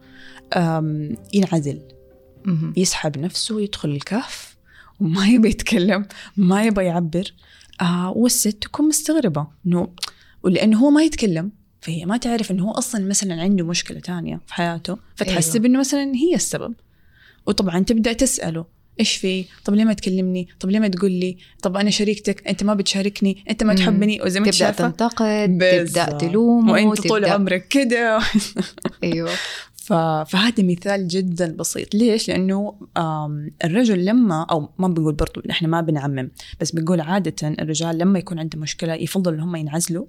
آم 0.55 1.15
ينعزل. 1.33 1.81
يسحب 2.77 3.17
نفسه 3.17 3.61
يدخل 3.61 3.89
الكهف 3.89 4.57
وما 4.99 5.27
يبي 5.27 5.49
يتكلم 5.49 6.05
ما 6.37 6.63
يبي 6.63 6.83
يعبر 6.83 7.33
آه 7.81 8.11
والست 8.11 8.63
تكون 8.63 8.87
مستغربة 8.87 9.47
إنه 9.67 9.87
ولأنه 10.43 10.79
هو 10.79 10.89
ما 10.89 11.03
يتكلم 11.03 11.51
فهي 11.81 12.05
ما 12.05 12.17
تعرف 12.17 12.51
إنه 12.51 12.63
هو 12.63 12.71
أصلا 12.71 13.05
مثلا 13.05 13.41
عنده 13.41 13.65
مشكلة 13.65 13.99
تانية 13.99 14.39
في 14.47 14.53
حياته 14.53 14.97
فتحسب 15.15 15.55
أيوة. 15.55 15.65
إنه 15.67 15.79
مثلا 15.79 16.11
هي 16.15 16.35
السبب 16.35 16.73
وطبعا 17.47 17.79
تبدأ 17.79 18.13
تسأله 18.13 18.65
إيش 18.99 19.15
في؟ 19.15 19.45
طب 19.65 19.73
ليه 19.73 19.83
ما 19.85 19.93
تكلمني؟ 19.93 20.47
طب 20.59 20.69
ليه 20.69 20.79
ما 20.79 20.87
تقول 20.87 21.11
لي؟ 21.11 21.37
طب 21.63 21.77
أنا 21.77 21.89
شريكتك، 21.89 22.47
أنت 22.47 22.63
ما 22.63 22.73
بتشاركني، 22.73 23.43
أنت 23.49 23.63
ما. 23.63 23.73
تحبني، 23.73 24.21
وزي 24.21 24.39
ما 24.39 24.45
تبدأ 24.45 24.57
شايفة 24.57 24.89
تنتقد 24.89 25.57
تبدأ. 25.87 26.17
تلوم 26.17 26.93
طول 26.95 27.25
تبدأ- 27.25 27.29
عمرك 27.29 27.67
كده 27.67 28.19
أيوه 29.03 29.29
ف... 29.75 29.93
فهذا 29.93 30.63
مثال 30.63 31.07
جدا 31.07 31.55
بسيط 31.55 31.95
ليش 31.95 32.27
لأنه 32.27 32.75
الرجل 33.65 34.05
لما 34.05 34.43
أو 34.51 34.69
ما 34.79 34.87
بنقول 34.87 35.13
برضو 35.13 35.41
إحنا 35.49 35.67
ما 35.67 35.81
بنعمم 35.81 36.31
بس 36.61 36.71
بنقول 36.71 37.01
عادة 37.01 37.47
الرجال 37.59 37.97
لما 37.97 38.19
يكون 38.19 38.39
عنده 38.39 38.59
مشكلة 38.59 38.93
يفضل 38.93 39.33
إن 39.33 39.39
هم 39.39 39.55
ينعزلوا 39.55 40.05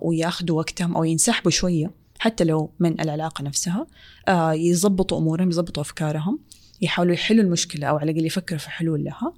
وياخذوا 0.00 0.58
وقتهم 0.58 0.96
أو 0.96 1.04
ينسحبوا 1.04 1.50
شوية 1.50 1.90
حتى 2.18 2.44
لو 2.44 2.70
من 2.80 3.00
العلاقة 3.00 3.42
نفسها. 3.42 3.86
آه 4.28 4.52
يظبطوا 4.52 5.18
أمورهم 5.18 5.48
يظبطوا 5.48 5.82
أفكارهم 5.82 6.38
يحاولوا 6.80 7.14
يحلوا 7.14 7.44
المشكلة 7.44 7.86
أو 7.86 7.96
على 7.96 8.10
الأقل 8.10 8.26
يفكروا 8.26 8.58
في 8.58 8.70
حلول 8.70 9.04
لها. 9.04 9.32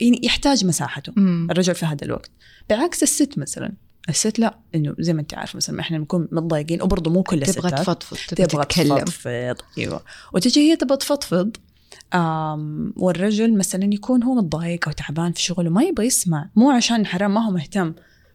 يعني 0.00 0.20
يحتاج 0.22 0.64
مساحته 0.64 1.12
مم. 1.16 1.48
الرجل 1.50 1.74
في 1.74 1.86
هذا 1.86 2.04
الوقت. 2.04 2.30
بعكس 2.70 3.02
الست 3.02 3.38
مثلا. 3.38 3.72
الست 4.08 4.38
لا 4.38 4.58
إنه 4.74 4.94
زي 4.98 5.12
ما 5.12 5.20
أنت 5.20 5.34
عارفة 5.34 5.56
مثلا 5.56 5.80
إحنا 5.80 5.98
نكون 5.98 6.28
متضايقين 6.32 6.82
وبرضه 6.82 7.10
مو 7.10 7.22
كل 7.22 7.40
تبغى 7.40 7.68
الستات. 7.68 7.78
تفضفض 7.80 8.16
تبغى 8.16 8.46
تبغى 8.46 8.64
تتكلم. 8.64 8.98
تفضفض. 8.98 9.62
أيوه. 9.78 10.02
وتجي 10.32 10.60
هي 10.70 10.76
تبغى 10.76 10.96
تفضفض 10.96 11.56
والرجل 12.96 13.58
مثلا 13.58 13.94
يكون 13.94 14.22
هو 14.22 14.34
متضايق 14.34 14.88
أو 14.88 14.92
تعبان 14.92 15.32
في 15.32 15.42
شغله 15.42 15.70
ما 15.70 15.82
يبغى 15.82 16.06
يسمع. 16.06 16.50
مو 16.56 16.70
عشان 16.70 17.06
حرام 17.06 17.34
ما 17.34 17.46
هو 17.46 17.50
مهتم. 17.50 17.94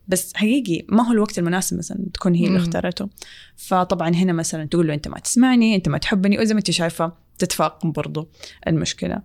بس 0.09 0.33
حقيقي 0.35 0.85
ما 0.89 1.07
هو 1.07 1.11
الوقت 1.11 1.39
المناسب 1.39 1.77
مثلا 1.77 2.05
تكون 2.13 2.33
هي 2.33 2.47
اللي. 2.47 2.57
اختارته. 2.57 3.09
فطبعا 3.55 4.09
هنا 4.09 4.33
مثلا 4.33 4.65
تقول 4.65 4.87
له 4.87 4.93
أنت 4.93 5.07
ما 5.07 5.19
تسمعني 5.19 5.75
أنت 5.75 5.89
ما 5.89 5.97
تحبني 5.97 6.39
وزي 6.39 6.53
ما 6.53 6.59
أنت 6.59 6.71
شايفة 6.71 7.13
تتفاقم 7.37 7.91
برضو 7.91 8.29
المشكلة. 8.67 9.21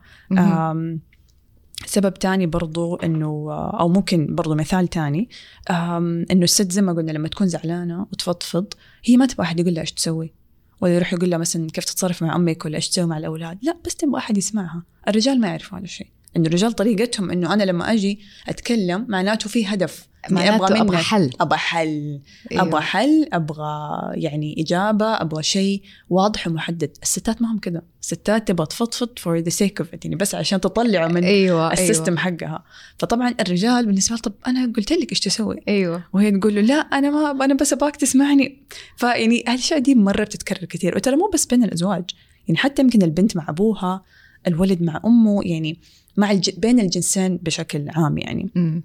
سبب 1.87 2.15
تاني 2.15 2.47
برضو 2.47 2.95
إنه 2.97 3.53
أو 3.53 3.89
ممكن 3.89 4.35
برضو 4.35 4.55
مثال 4.55 4.89
تاني 4.89 5.29
إنه 5.71 6.45
الست 6.45 6.73
زي 6.73 6.83
ما 6.83 6.93
قلنا 6.93 7.13
لما 7.13 7.29
تكون 7.29 7.49
زعلانة 7.49 8.07
وتفضفض 8.13 8.67
هي 9.05 9.17
ما 9.17 9.27
تبغى 9.27 9.47
أحد 9.47 9.61
يقول 9.61 9.75
لها 9.75 9.81
إيش 9.81 9.93
تسوي. 9.93 10.35
ولا 10.81 10.95
يروح 10.95 11.13
يقول 11.13 11.31
لها 11.31 11.39
مثلا 11.39 11.67
كيف 11.71 11.85
تتصرف 11.85 12.23
مع 12.23 12.37
أمك 12.37 12.65
ولا 12.65 12.77
إيش 12.77 12.89
تسوي 12.89 13.07
مع 13.07 13.19
الأولاد. 13.19 13.59
لا 13.63 13.77
بس 13.87 13.95
تبغى 13.95 14.19
أحد 14.19 14.39
يسمعها. 14.39 14.83
الرجال 15.09 15.41
ما 15.41 15.49
يعرفوا 15.49 15.79
هذا 15.79 15.85
الشيء. 15.85 16.09
إنه 16.37 16.47
الرجال 16.47 16.73
طريقتهم 16.73 17.31
إنه 17.31 17.55
أنا 17.55 17.63
لما 17.65 17.93
أجي 17.93 18.21
أتكلم 18.49 19.07
معناته 19.09 19.49
في 19.49 19.67
هدف 19.67 20.09
معناته 20.31 20.67
أبغى 20.67 20.81
منك- 20.81 20.95
حل. 20.95 21.31
أبغى 21.41 21.59
حل. 21.59 22.21
أيوة. 22.53 22.63
أبغى 22.63 22.81
حل 22.81 23.29
أبغى 23.33 23.65
يعني 24.13 24.55
إجابة 24.59 25.07
أبغى 25.07 25.43
شيء 25.43 25.83
واضح 26.11 26.47
ومحدد. 26.49 26.91
الستات 27.03 27.43
ما 27.43 27.53
هم 27.53 27.59
كذا 27.59 27.83
الستات 28.03 28.49
تبغى 28.49 28.67
تفضفض 28.67 29.09
the 29.49 29.53
sake 29.53 29.85
of 29.85 29.87
it 29.87 29.99
يعني 30.05 30.17
بس 30.17 30.35
عشان 30.35 30.61
تطلعوا 30.61 31.09
من 31.09 31.25
إيوه 31.25 31.73
السيستم 31.73 32.19
حقها. 32.19 32.65
فطبعا 32.99 33.35
الرجال 33.41 33.87
بالنسبة 33.87 34.15
له 34.17 34.21
طب 34.23 34.33
أنا 34.47 34.73
قلت 34.77 34.93
لك 34.93 35.11
إيش 35.11 35.21
تسوي؟ 35.21 35.57
إيوه. 35.69 36.05
وهي 36.13 36.31
تقول 36.31 36.55
له 36.55 36.61
لا 36.61 36.75
أنا 36.75 37.33
ما 37.33 37.45
أنا 37.45 37.55
بس 37.55 37.73
أبغاك 37.73 37.97
تسمعني. 37.97 38.63
فيعني 38.97 39.41
الاشياء 39.41 39.79
دي 39.81 39.95
مرة 39.95 40.25
بتتكرر 40.25 40.65
كثير. 40.65 40.97
وترى 40.97 41.17
مو 41.17 41.31
بس 41.35 41.47
بين 41.47 41.65
الأزواج 41.65 42.05
يعني 42.49 42.59
حتى 42.59 42.83
يمكن 42.83 43.03
البنت 43.03 43.37
مع 43.37 43.47
أبوها 43.49 44.03
الولد 44.47 44.83
مع 44.83 45.01
أمه 45.05 45.41
يعني 45.45 45.79
مع 46.17 46.31
الج... 46.31 46.51
بين 46.51 46.81
الجنسين 46.81 47.37
بشكل 47.37 47.89
عام 47.89 48.19
يعني. 48.19 48.51
مم. 48.55 48.83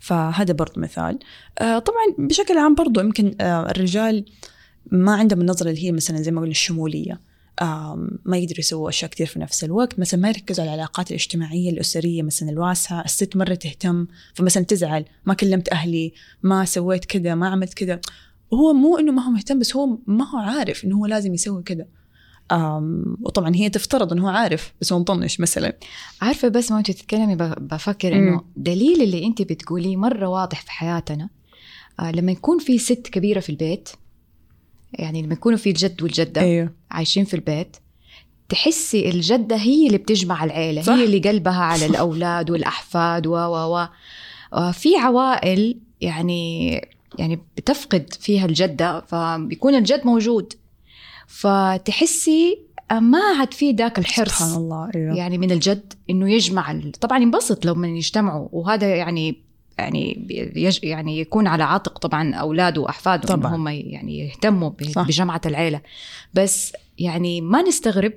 فهذا 0.00 0.52
برضو 0.52 0.80
مثال. 0.80 1.18
آه 1.58 1.78
طبعا 1.78 2.06
بشكل 2.18 2.58
عام 2.58 2.74
برضو 2.74 3.00
يمكن 3.00 3.34
آه 3.40 3.70
الرجال 3.70 4.24
ما 4.90 5.14
عندهم 5.14 5.40
النظرة 5.40 5.70
اللي 5.70 5.84
هي 5.84 5.92
مثلا 5.92 6.22
زي 6.22 6.30
ما 6.30 6.40
قلنا 6.40 6.50
الشمولية. 6.50 7.20
آم، 7.62 8.18
ما 8.24 8.36
يقدروا 8.36 8.58
يسووا 8.58 8.88
أشياء 8.88 9.10
كثير 9.10 9.26
في 9.26 9.38
نفس 9.38 9.64
الوقت. 9.64 9.98
مثلا 9.98 10.20
ما 10.20 10.28
يركزوا 10.28 10.64
على 10.64 10.74
العلاقات 10.74 11.10
الاجتماعية 11.10 11.70
الأسرية 11.70 12.22
مثلا 12.22 12.50
الواسعة. 12.50 13.04
الست 13.04 13.36
مرة 13.36 13.54
تهتم 13.54 14.06
فمثلا 14.34 14.64
تزعل. 14.64 15.04
ما 15.26 15.34
كلمت 15.34 15.72
أهلي 15.72 16.12
ما 16.42 16.64
سويت 16.64 17.04
كذا 17.04 17.34
ما 17.34 17.48
عملت 17.48 17.74
كذا. 17.74 18.00
وهو 18.50 18.72
مو 18.72 18.98
إنه 18.98 19.12
ما 19.12 19.26
هو 19.26 19.30
مهتم 19.30 19.58
بس 19.58 19.76
هو 19.76 19.98
ما 20.06 20.30
هو 20.30 20.38
عارف 20.38 20.84
إنه 20.84 20.96
هو 20.96 21.06
لازم 21.06 21.34
يسوي 21.34 21.62
كذا. 21.62 21.86
وطبعا 23.20 23.54
هي 23.54 23.68
تفترض 23.68 24.12
إنه 24.12 24.24
هو 24.24 24.28
عارف 24.28 24.72
بس 24.80 24.92
هو 24.92 24.98
مطنش 24.98 25.40
مثلا 25.40 25.76
عارفة 26.22 26.48
بس 26.48 26.72
ما 26.72 26.78
انت 26.78 26.90
تتكلمي 26.90 27.34
بفكر. 27.60 28.12
إنه 28.12 28.44
دليل 28.56 29.02
اللي 29.02 29.26
أنت 29.26 29.42
بتقوليه 29.42 29.96
مرة 29.96 30.26
واضح 30.26 30.60
في 30.62 30.70
حياتنا 30.70 31.28
آه 32.00 32.12
لما 32.12 32.32
يكون 32.32 32.58
في 32.58 32.78
ست 32.78 33.08
كبيرة 33.12 33.40
في 33.40 33.50
البيت 33.50 33.88
يعني 34.92 35.22
لما 35.22 35.32
يكونوا 35.32 35.58
في 35.58 35.70
الجد 35.70 36.02
والجدة 36.02 36.40
أيوه 36.40 36.70
عايشين 36.90 37.24
في 37.24 37.34
البيت 37.34 37.76
تحسي 38.48 39.10
الجدة 39.10 39.56
هي 39.56 39.86
اللي 39.86 39.98
بتجمع 39.98 40.44
العيلة 40.44 40.82
صح. 40.82 40.92
هي 40.92 41.04
اللي 41.04 41.18
قلبها 41.18 41.62
على 41.62 41.86
الأولاد 41.86 42.50
والأحفاد 42.50 43.26
و 43.26 43.34
و 43.34 43.76
و 43.76 43.88
آه، 44.52 44.70
في 44.70 44.96
عوائل 44.96 45.78
يعني 46.00 46.70
يعني 47.18 47.40
بتفقد 47.56 48.14
فيها 48.20 48.46
الجدة 48.46 49.00
فبيكون 49.00 49.74
الجد 49.74 50.06
موجود 50.06 50.52
فتحسي 51.32 52.58
آه، 52.90 52.98
ما 53.00 53.18
عاد 53.38 53.54
في 53.54 53.72
ذاك 53.72 53.98
الحرص 53.98 54.32
سبحان 54.38 54.54
الله 54.56 54.90
أيوه. 54.94 55.16
يعني 55.16 55.38
من 55.38 55.50
الجد 55.50 55.92
إنه 56.10 56.30
يجمع 56.30 56.80
طبعا 57.00 57.18
ينبسط 57.18 57.64
لو 57.64 57.74
من 57.74 57.96
يجتمعوا 57.96 58.48
وهذا 58.52 58.96
يعني 58.96 59.36
يعني 59.78 60.26
يج 60.56 60.78
يعني 60.82 61.18
يكون 61.20 61.46
على 61.46 61.64
عاتق 61.64 61.98
طبعا 61.98 62.34
أولاده 62.34 62.80
وأحفاده 62.80 63.22
طبعاً. 63.28 63.56
هم 63.56 63.68
يعني 63.68 64.18
يهتموا 64.18 64.68
ب-. 64.68 64.98
بجمعة 65.06 65.40
العيلة. 65.46 65.80
بس 66.34 66.72
يعني 66.98 67.40
ما 67.40 67.62
نستغرب 67.62 68.12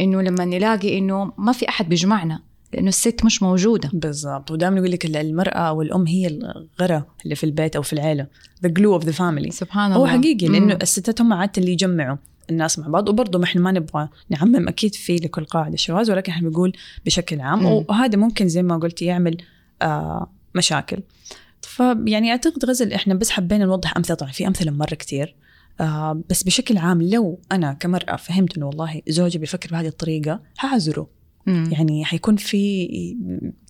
إنه 0.00 0.22
لما 0.22 0.44
نلاقي 0.44 0.98
إنه 0.98 1.32
ما 1.38 1.52
في 1.52 1.68
أحد 1.68 1.88
بيجمعنا 1.88 2.42
لأنه 2.72 2.88
الست 2.88 3.24
مش 3.24 3.42
موجودة. 3.42 3.90
بالضبط. 3.92 4.50
ودائما 4.50 4.76
يقول 4.76 4.90
لك 4.90 5.04
ال- 5.04 5.16
المرأة 5.16 5.58
أو 5.58 5.82
الام 5.82 6.06
هي 6.06 6.26
الغرة 6.26 7.06
اللي 7.24 7.34
في 7.34 7.44
البيت 7.44 7.76
أو 7.76 7.82
في 7.82 7.92
العيلة. 7.92 8.26
The 8.66 8.70
glue 8.70 9.00
of 9.00 9.04
the 9.04 9.12
family. 9.16 9.48
سبحان 9.50 9.92
هو 9.92 10.04
الله. 10.06 10.18
حقيقي 10.18 10.48
مم. 10.48 10.52
لأنه 10.54 10.78
الستات 10.82 11.20
هم 11.20 11.32
عادة 11.32 11.52
اللي 11.58 11.72
يجمعوا. 11.72 12.16
الناس 12.50 12.78
مع 12.78 12.88
بعض 12.88 13.08
وبرضه 13.08 13.38
ما 13.38 13.44
إحنا 13.44 13.60
ما 13.60 13.72
نبغى 13.72 14.08
نعمم 14.28 14.68
أكيد 14.68 14.94
في 14.94 15.16
لكل 15.16 15.44
قاعدة 15.44 15.76
شواذ 15.76 16.10
ولكن 16.10 16.32
إحنا 16.32 16.48
بنقول 16.48 16.72
بشكل 17.06 17.40
عام. 17.40 17.64
وهذا 17.66 18.16
ممكن 18.18 18.48
زي 18.48 18.62
ما 18.62 18.76
قلتي 18.76 19.04
يعمل 19.04 19.36
آه 19.82 20.30
مشاكل 20.54 21.02
فيعني 21.62 22.30
أعتقد 22.30 22.64
غزل 22.64 22.92
إحنا 22.92 23.14
بس 23.14 23.30
حبينا 23.30 23.64
نوضح 23.64 23.96
أمثلة 23.96 24.16
طبعا 24.16 24.32
في 24.32 24.46
أمثلة 24.46 24.70
مرة 24.70 24.94
كتير 24.94 25.36
آه 25.80 26.22
بس 26.30 26.42
بشكل 26.42 26.78
عام 26.78 27.02
لو 27.02 27.40
أنا 27.52 27.72
كمرأة 27.72 28.16
فهمت 28.16 28.56
إنه 28.56 28.66
والله 28.66 29.02
زوجي 29.08 29.38
بيفكر 29.38 29.70
بهذه 29.70 29.86
الطريقة 29.86 30.40
هعذره 30.60 31.08
مم. 31.46 31.68
يعني 31.72 32.04
حيكون 32.04 32.36
في 32.36 32.88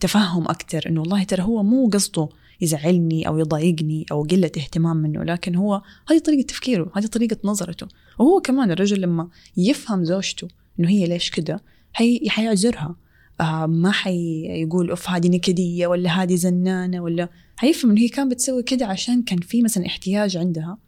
تفهم 0.01 0.49
أكتر 0.49 0.89
إنه 0.89 1.01
والله 1.01 1.23
ترى 1.23 1.43
هو 1.43 1.63
مو 1.63 1.89
قصده 1.93 2.29
يزعلني 2.61 3.29
أو 3.29 3.39
يضايقني 3.39 4.07
أو 4.13 4.23
قلة 4.23 4.51
اهتمام 4.57 4.97
منه 4.97 5.23
لكن 5.23 5.55
هو 5.55 5.83
هذه 6.09 6.19
طريقة 6.19 6.47
تفكيره 6.47 6.93
هذه 6.97 7.07
طريقة 7.07 7.37
نظرته 7.45 7.87
وهو 8.19 8.41
كمان 8.41 8.71
الرجل 8.71 9.01
لما 9.01 9.29
يفهم 9.57 10.05
زوجته 10.05 10.49
إنه 10.81 10.89
هي 10.89 11.07
ليش 11.07 11.31
كده 11.31 11.63
حي... 11.93 12.29
حيعذرها. 12.29 12.97
آه 13.41 13.67
ما 13.67 13.91
حيقول 13.91 14.91
أوف 14.91 15.11
هذه 15.11 15.29
نكدية 15.29 15.87
ولا 15.87 16.11
هذه 16.11 16.35
زنانة 16.35 17.01
ولا 17.01 17.29
حيفهم 17.57 17.91
إنه 17.91 18.01
هي 18.01 18.09
كانت 18.09 18.31
بتسوي 18.33 18.63
كده 18.63 18.87
عشان 18.87 19.23
كان 19.23 19.39
في 19.39 19.63
مثلا 19.63 19.87
احتياج 19.87 20.37
عندها 20.37 20.79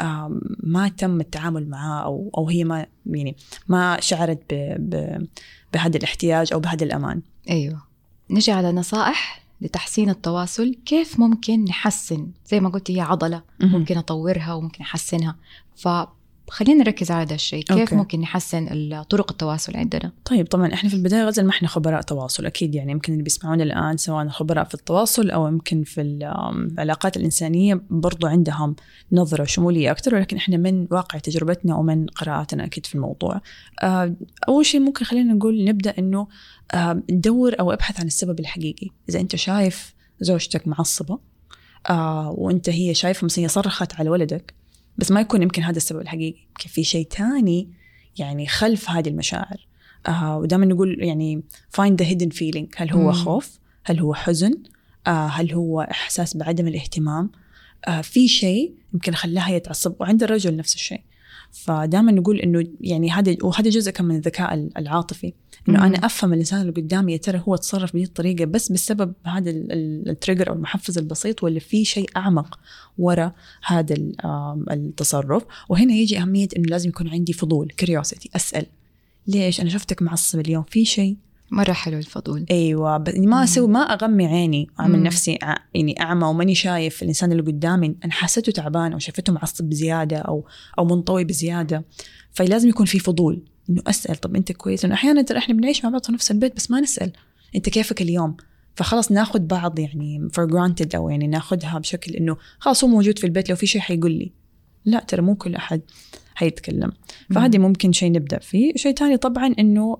آه 0.00 0.40
ما 0.62 0.88
تم 0.88 1.20
التعامل 1.20 1.68
معاه 1.68 2.04
أو 2.04 2.30
أو 2.38 2.48
هي 2.48 2.64
ما 2.64 2.86
يعني 3.06 3.36
ما 3.68 4.00
شعرت 4.00 4.54
ب... 4.54 4.76
ب... 4.78 5.26
بهذا 5.72 5.96
الاحتياج 5.96 6.52
أو 6.52 6.60
بهذا 6.60 6.84
الأمان. 6.84 7.22
أيوه. 7.50 7.82
نجي 8.30 8.52
على 8.52 8.72
نصائح 8.72 9.46
لتحسين 9.60 10.10
التواصل. 10.10 10.74
كيف 10.86 11.20
ممكن 11.20 11.64
نحسن؟ 11.64 12.28
زي 12.46 12.60
ما 12.60 12.68
قلت 12.68 12.90
هي 12.90 13.00
عضلة 13.00 13.42
ممكن 13.60 13.98
أطورها 13.98 14.54
وممكن 14.54 14.82
أحسنها. 14.82 15.36
فخلينا 16.48 16.84
نركز 16.84 17.10
على 17.10 17.26
هذا 17.26 17.34
الشيء 17.34 17.64
كيف 17.64 17.78
أوكي. 17.78 17.94
ممكن 17.94 18.20
نحسن 18.20 19.02
طرق 19.10 19.30
التواصل 19.30 19.76
عندنا 19.76 20.12
طيب 20.24 20.46
طبعا 20.46 20.74
إحنا 20.74 20.90
في 20.90 20.96
البداية 20.96 21.24
غزل 21.24 21.44
ما 21.44 21.50
إحنا 21.50 21.68
خبراء 21.68 22.00
تواصل 22.00 22.46
أكيد 22.46 22.74
يعني 22.74 22.92
يمكن 22.92 23.12
اللي 23.12 23.24
بيسمعونا 23.24 23.62
الآن 23.62 23.96
سواء 23.96 24.28
خبراء 24.28 24.64
في 24.64 24.74
التواصل 24.74 25.30
أو 25.30 25.48
يمكن 25.48 25.82
في 25.82 26.00
العلاقات 26.00 27.16
الإنسانية 27.16 27.82
برضو 27.90 28.26
عندهم 28.26 28.76
نظرة 29.12 29.44
شمولية 29.44 29.90
أكثر 29.90 30.14
ولكن 30.14 30.36
إحنا 30.36 30.56
من 30.56 30.86
واقع 30.90 31.18
تجربتنا 31.18 31.76
ومن 31.76 32.06
قراءاتنا 32.06 32.64
أكيد 32.64 32.86
في 32.86 32.94
الموضوع. 32.94 33.40
آه، 33.82 34.14
أول 34.48 34.66
شيء 34.66 34.80
ممكن 34.80 35.04
خلينا 35.04 35.34
نقول 35.34 35.64
نبدأ 35.64 35.94
إنه 35.98 36.28
آه، 36.74 37.02
ندور 37.10 37.56
أو 37.60 37.72
أبحث 37.72 38.00
عن 38.00 38.06
السبب 38.06 38.40
الحقيقي، 38.40 38.88
إذا 39.08 39.20
أنت 39.20 39.36
شايف 39.36 39.94
زوجتك 40.20 40.68
معصبة 40.68 41.18
آه 41.90 42.30
وأنت 42.30 42.68
هي 42.68 42.94
شايفة 42.94 43.24
مثلا 43.24 43.48
صرخت 43.48 43.94
على 43.94 44.10
ولدك 44.10 44.54
بس 44.98 45.10
ما 45.10 45.20
يكون 45.20 45.42
يمكن 45.42 45.62
هذا 45.62 45.76
السبب 45.76 46.00
الحقيقي. 46.00 46.38
يمكن 46.48 46.68
في 46.68 46.84
شيء 46.84 47.06
تاني 47.06 47.68
يعني 48.18 48.46
خلف 48.46 48.90
هذه 48.90 49.08
المشاعر. 49.08 49.66
آه 50.08 50.38
ودائما 50.38 50.66
نقول 50.66 50.96
يعني 51.00 51.42
find 51.76 52.02
the 52.02 52.04
hidden 52.04 52.36
feeling. 52.36 52.66
هل 52.76 52.90
هو 52.90 53.06
مم. 53.06 53.12
خوف؟ 53.12 53.58
هل 53.84 54.00
هو 54.00 54.14
حزن؟ 54.14 54.62
آه 55.06 55.26
هل 55.26 55.52
هو 55.52 55.80
إحساس 55.80 56.36
بعدم 56.36 56.68
الاهتمام؟ 56.68 57.30
آه 57.88 58.00
في 58.00 58.28
شيء 58.28 58.74
يمكن 58.94 59.14
خلاها 59.14 59.50
يتعصب. 59.50 59.94
وعند 60.00 60.22
الرجل 60.22 60.56
نفس 60.56 60.74
الشيء. 60.74 61.02
فدائما 61.52 62.12
نقول 62.12 62.38
إنه 62.40 62.66
يعني 62.80 63.10
هذا 63.10 63.36
وهذا 63.42 63.70
جزء 63.70 63.90
كان 63.90 64.06
من 64.06 64.16
الذكاء 64.16 64.68
العاطفي 64.78 65.32
إنه 65.68 65.78
مم. 65.78 65.84
أنا 65.84 66.06
أفهم 66.06 66.32
الانسان 66.32 66.60
اللي 66.60 66.72
قدامي 66.72 67.12
يا 67.12 67.16
ترى 67.16 67.42
هو 67.48 67.56
تصرف 67.56 67.92
بهذه 67.92 68.04
الطريقة 68.04 68.44
بس 68.44 68.72
بسبب 68.72 69.12
هذا 69.24 69.50
ال- 69.50 69.72
ال- 69.72 70.08
ال 70.08 70.13
trigger 70.13 70.48
أو 70.48 70.54
المحفز 70.54 70.98
البسيط 70.98 71.42
ولا 71.44 71.58
في 71.60 71.84
شيء 71.84 72.10
أعمق 72.16 72.58
ورا 72.98 73.32
هذا 73.66 73.94
التصرف؟ 74.70 75.42
وهنا 75.68 75.92
يجي 75.94 76.18
أهمية 76.18 76.48
إنه 76.56 76.66
لازم 76.66 76.88
يكون 76.88 77.08
عندي 77.08 77.32
فضول 77.32 77.68
curiosity 77.70 78.30
أسأل. 78.36 78.66
ليش؟ 79.26 79.60
أنا 79.60 79.68
شفتك 79.70 80.02
معصب 80.02 80.40
اليوم 80.40 80.64
في 80.70 80.84
شيء 80.84 81.16
مرة 81.50 81.72
حلو 81.72 81.98
الفضول. 81.98 82.46
أيوه 82.50 82.96
ب- 82.96 83.08
ما 83.18 83.36
مم. 83.36 83.42
أسوي 83.42 83.68
ما 83.68 83.80
أغمي 83.80 84.26
عيني 84.26 84.68
واعمل 84.78 84.98
مم. 84.98 85.04
نفسي 85.06 85.38
ع- 85.42 85.56
يعني 85.74 86.00
أعمى 86.00 86.26
وماني 86.26 86.54
شايف 86.54 87.02
الإنسان 87.02 87.32
اللي 87.32 87.42
قدامي 87.42 87.96
أنا 88.04 88.12
حسيته 88.12 88.52
تعبان 88.52 88.92
أو 88.92 88.98
شفته 88.98 89.32
معصب 89.32 89.64
بزيادة 89.64 90.16
أو 90.16 90.46
أو 90.78 90.84
منطوي 90.84 91.24
بزيادة. 91.24 91.84
فلازم 92.32 92.68
يكون 92.68 92.86
في 92.86 92.98
فضول 92.98 93.42
إنه 93.70 93.82
أسأل 93.86 94.16
طب 94.16 94.36
أنت 94.36 94.52
كويس؟ 94.52 94.82
لأنه 94.84 94.94
أحيانا 94.94 95.22
ترى 95.22 95.38
إحنا 95.38 95.54
بنعيش 95.54 95.84
مع 95.84 95.90
بعض 95.90 96.04
في 96.06 96.12
نفس 96.12 96.30
البيت 96.30 96.56
بس 96.56 96.70
ما 96.70 96.80
نسأل. 96.80 97.12
أنت 97.56 97.68
كيفك 97.68 98.02
اليوم؟ 98.02 98.36
فخلاص 98.74 99.12
ناخذ 99.12 99.38
بعض 99.38 99.78
يعني 99.78 100.28
for 100.38 100.50
granted 100.50 100.94
أو 100.94 101.10
يعني 101.10 101.26
ناخذها 101.26 101.78
بشكل 101.78 102.12
إنه 102.12 102.36
خلاص 102.58 102.84
هو 102.84 102.90
موجود 102.90 103.18
في 103.18 103.24
البيت 103.26 103.50
لو 103.50 103.56
في 103.56 103.66
شيء 103.66 103.80
حيقول 103.80 104.12
لي. 104.12 104.32
لا 104.84 105.00
ترى 105.00 105.22
مو 105.22 105.34
كل 105.34 105.54
أحد 105.54 105.80
حيتكلم. 106.34 106.92
فهذه 107.34 107.58
ممكن 107.58 107.92
شيء 107.92 108.12
نبدأ 108.12 108.38
فيه. 108.38 108.72
شيء 108.76 108.94
تاني 108.94 109.16
طبعا 109.16 109.54
إنه 109.58 109.98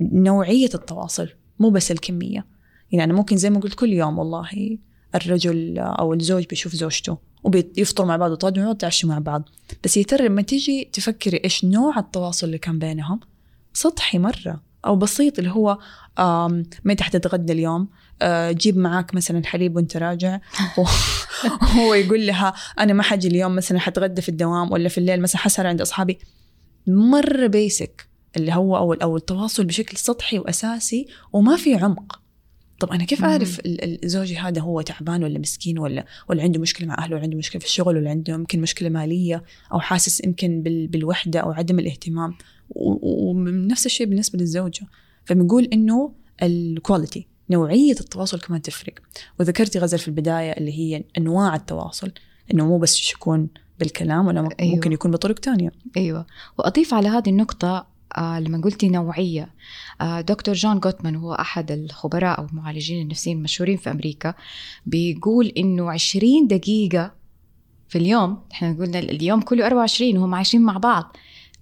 نوعية 0.00 0.70
التواصل 0.74 1.28
مو 1.58 1.70
بس 1.70 1.90
الكمية. 1.90 2.46
يعني 2.92 3.12
ممكن 3.12 3.36
زي 3.36 3.50
ما 3.50 3.60
قلت 3.60 3.74
كل 3.74 3.92
يوم 3.92 4.18
والله 4.18 4.78
الرجل 5.14 5.78
أو 5.78 6.14
الزوج 6.14 6.44
بيشوف 6.46 6.72
زوجته 6.72 7.18
وبيفطروا 7.44 8.08
مع 8.08 8.16
بعض 8.16 8.30
ويتغدوا 8.30 8.66
ويتعشوا 8.66 9.08
مع 9.08 9.18
بعض. 9.18 9.48
بس 9.84 9.96
يا 9.96 10.02
ترى 10.02 10.26
لما 10.26 10.42
تيجي 10.42 10.90
تفكري 10.92 11.40
إيش 11.44 11.64
نوع 11.64 11.98
التواصل 11.98 12.46
اللي 12.46 12.58
كان 12.58 12.78
بينهم؟ 12.78 13.20
سطحي 13.72 14.18
مرة 14.18 14.62
أو 14.86 14.96
بسيط 14.96 15.38
اللي 15.38 15.50
هو 15.50 15.78
متى 16.84 17.04
حتتغدى 17.04 17.52
اليوم؟ 17.52 17.88
آه، 18.22 18.52
جيب 18.52 18.76
معاك 18.76 19.14
مثلا 19.14 19.44
حليب 19.44 19.76
وأنت 19.76 19.96
راجع. 19.96 20.40
وهو 20.78 21.94
يقول 21.94 22.26
لها 22.26 22.54
أنا 22.78 22.92
ما 22.92 23.02
حجي 23.02 23.28
اليوم 23.28 23.56
مثلا 23.56 23.78
حتغدى 23.78 24.22
في 24.22 24.28
الدوام 24.28 24.72
ولا 24.72 24.88
في 24.88 24.98
الليل 24.98 25.22
مثلا 25.22 25.40
حسهر 25.40 25.66
عند 25.66 25.80
أصحابي. 25.80 26.18
مرة 26.86 27.46
basic 27.46 28.11
اللي 28.36 28.52
هو 28.52 28.76
أو 28.76 28.92
أو 28.92 29.16
التواصل 29.16 29.64
بشكل 29.64 29.96
سطحي 29.96 30.38
وأساسي 30.38 31.06
وما 31.32 31.56
في 31.56 31.74
عمق. 31.74 32.20
طب 32.80 32.90
أنا 32.90 33.04
كيف. 33.04 33.24
أعرف 33.24 33.58
ال- 33.60 34.04
ال- 34.04 34.08
زوجي 34.08 34.36
هذا 34.36 34.60
هو 34.60 34.80
تعبان 34.80 35.24
ولا 35.24 35.38
مسكين 35.38 35.78
ولا 35.78 36.06
ولا 36.28 36.42
عنده 36.42 36.60
مشكلة 36.60 36.88
مع 36.88 36.98
أهله 36.98 37.14
ولا 37.14 37.22
عنده 37.24 37.36
مشكلة 37.36 37.60
في 37.60 37.66
الشغل 37.66 37.96
ولا 37.96 38.10
عنده 38.10 38.32
يمكن 38.32 38.60
مشكلة 38.60 38.88
مالية 38.88 39.42
أو 39.72 39.80
حاسس 39.80 40.24
يمكن 40.24 40.62
بال- 40.62 40.86
بالوحدة 40.88 41.40
أو 41.40 41.50
عدم 41.52 41.78
الاهتمام. 41.78 42.34
ونفس 42.70 43.86
الشيء 43.86 44.06
بالنسبة 44.06 44.38
للزوجة. 44.38 44.86
فبنقول 45.24 45.64
إنه 45.64 46.12
ال 46.42 46.53
quality 46.53 47.26
نوعية 47.50 47.92
التواصل 47.92 48.40
كمان 48.40 48.62
تفرق. 48.62 48.94
وذكرتي 49.40 49.78
غزل 49.78 49.98
في 49.98 50.08
البداية 50.08 50.50
اللي 50.52 50.72
هي 50.78 51.04
أنواع 51.18 51.54
التواصل 51.56 52.12
إنه 52.54 52.66
مو 52.66 52.78
بس 52.78 53.12
يكون 53.12 53.48
بالكلام 53.78 54.26
ولا 54.26 54.42
ممكن 54.42 54.56
أيوة. 54.60 54.86
يكون 54.86 55.10
بطرق 55.10 55.38
تانية. 55.38 55.72
أيوه. 55.96 56.26
وأضيف 56.58 56.94
على 56.94 57.08
هذه 57.08 57.28
النقطة 57.28 57.91
لما 58.18 58.60
قلتي 58.64 58.88
نوعية 58.88 59.48
آه 60.00 60.20
دكتور 60.20 60.54
جون 60.54 60.80
جوتمان 60.80 61.16
هو 61.16 61.32
أحد 61.34 61.70
الخبراء 61.70 62.38
أو 62.38 62.46
المعالجين 62.46 63.02
النفسيين 63.02 63.36
المشهورين 63.36 63.76
في 63.76 63.90
أمريكا 63.90 64.34
بيقول 64.86 65.46
إنه 65.46 65.90
20 65.90 66.46
دقيقة 66.46 67.12
في 67.88 67.98
اليوم 67.98 68.38
إحنا 68.52 68.76
قلنا 68.80 68.98
اليوم 68.98 69.40
كله 69.40 69.66
24 69.66 70.18
وهم 70.18 70.34
عايشين 70.34 70.62
مع 70.62 70.78
بعض 70.78 71.16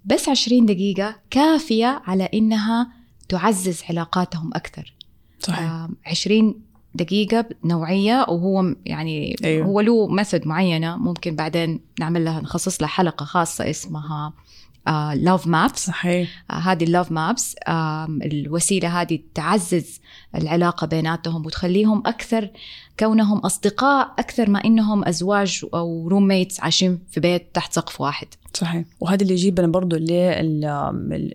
بس 0.05 0.29
20 0.29 0.65
دقيقة 0.65 1.15
كافية 1.29 2.01
على 2.05 2.29
إنها 2.33 2.91
تعزز 3.29 3.83
علاقاتهم 3.89 4.49
أكثر 4.53 4.93
آه 5.49 5.89
20 6.05 6.61
دقيقة 6.95 7.45
نوعية 7.63 8.25
وهو 8.29 8.75
يعني 8.85 9.35
أيوه. 9.43 9.67
هو 9.67 9.81
له 9.81 10.07
method 10.07 10.47
معينة 10.47 10.97
ممكن 10.97 11.35
بعدين 11.35 11.79
نعمل 11.99 12.25
لها 12.25 12.41
نخصص 12.41 12.81
لها 12.81 12.89
حلقة 12.89 13.25
خاصة 13.25 13.69
اسمها 13.69 14.33
love 15.13 15.47
maps 15.47 15.85
صحيح. 15.85 16.43
هذه 16.51 16.83
ال 16.83 16.89
love 16.89 17.11
maps 17.11 17.55
الوسيلة 18.25 19.01
هذه 19.01 19.19
تعزز 19.33 19.99
العلاقة 20.35 20.87
بيناتهم 20.87 21.45
وتخليهم 21.45 22.03
أكثر 22.05 22.49
كونهم 22.99 23.37
أصدقاء 23.37 24.13
أكثر 24.19 24.49
ما 24.49 24.65
إنهم 24.65 25.05
أزواج 25.05 25.65
أو 25.73 26.07
roommates 26.07 26.59
عايشين 26.59 26.99
في 27.11 27.19
بيت 27.19 27.55
تحت 27.55 27.73
سقف 27.73 28.01
واحد. 28.01 28.27
صحيح. 28.53 28.85
وهذا 28.99 29.21
اللي 29.21 29.33
يجيبنا 29.33 29.67
برضو 29.67 29.95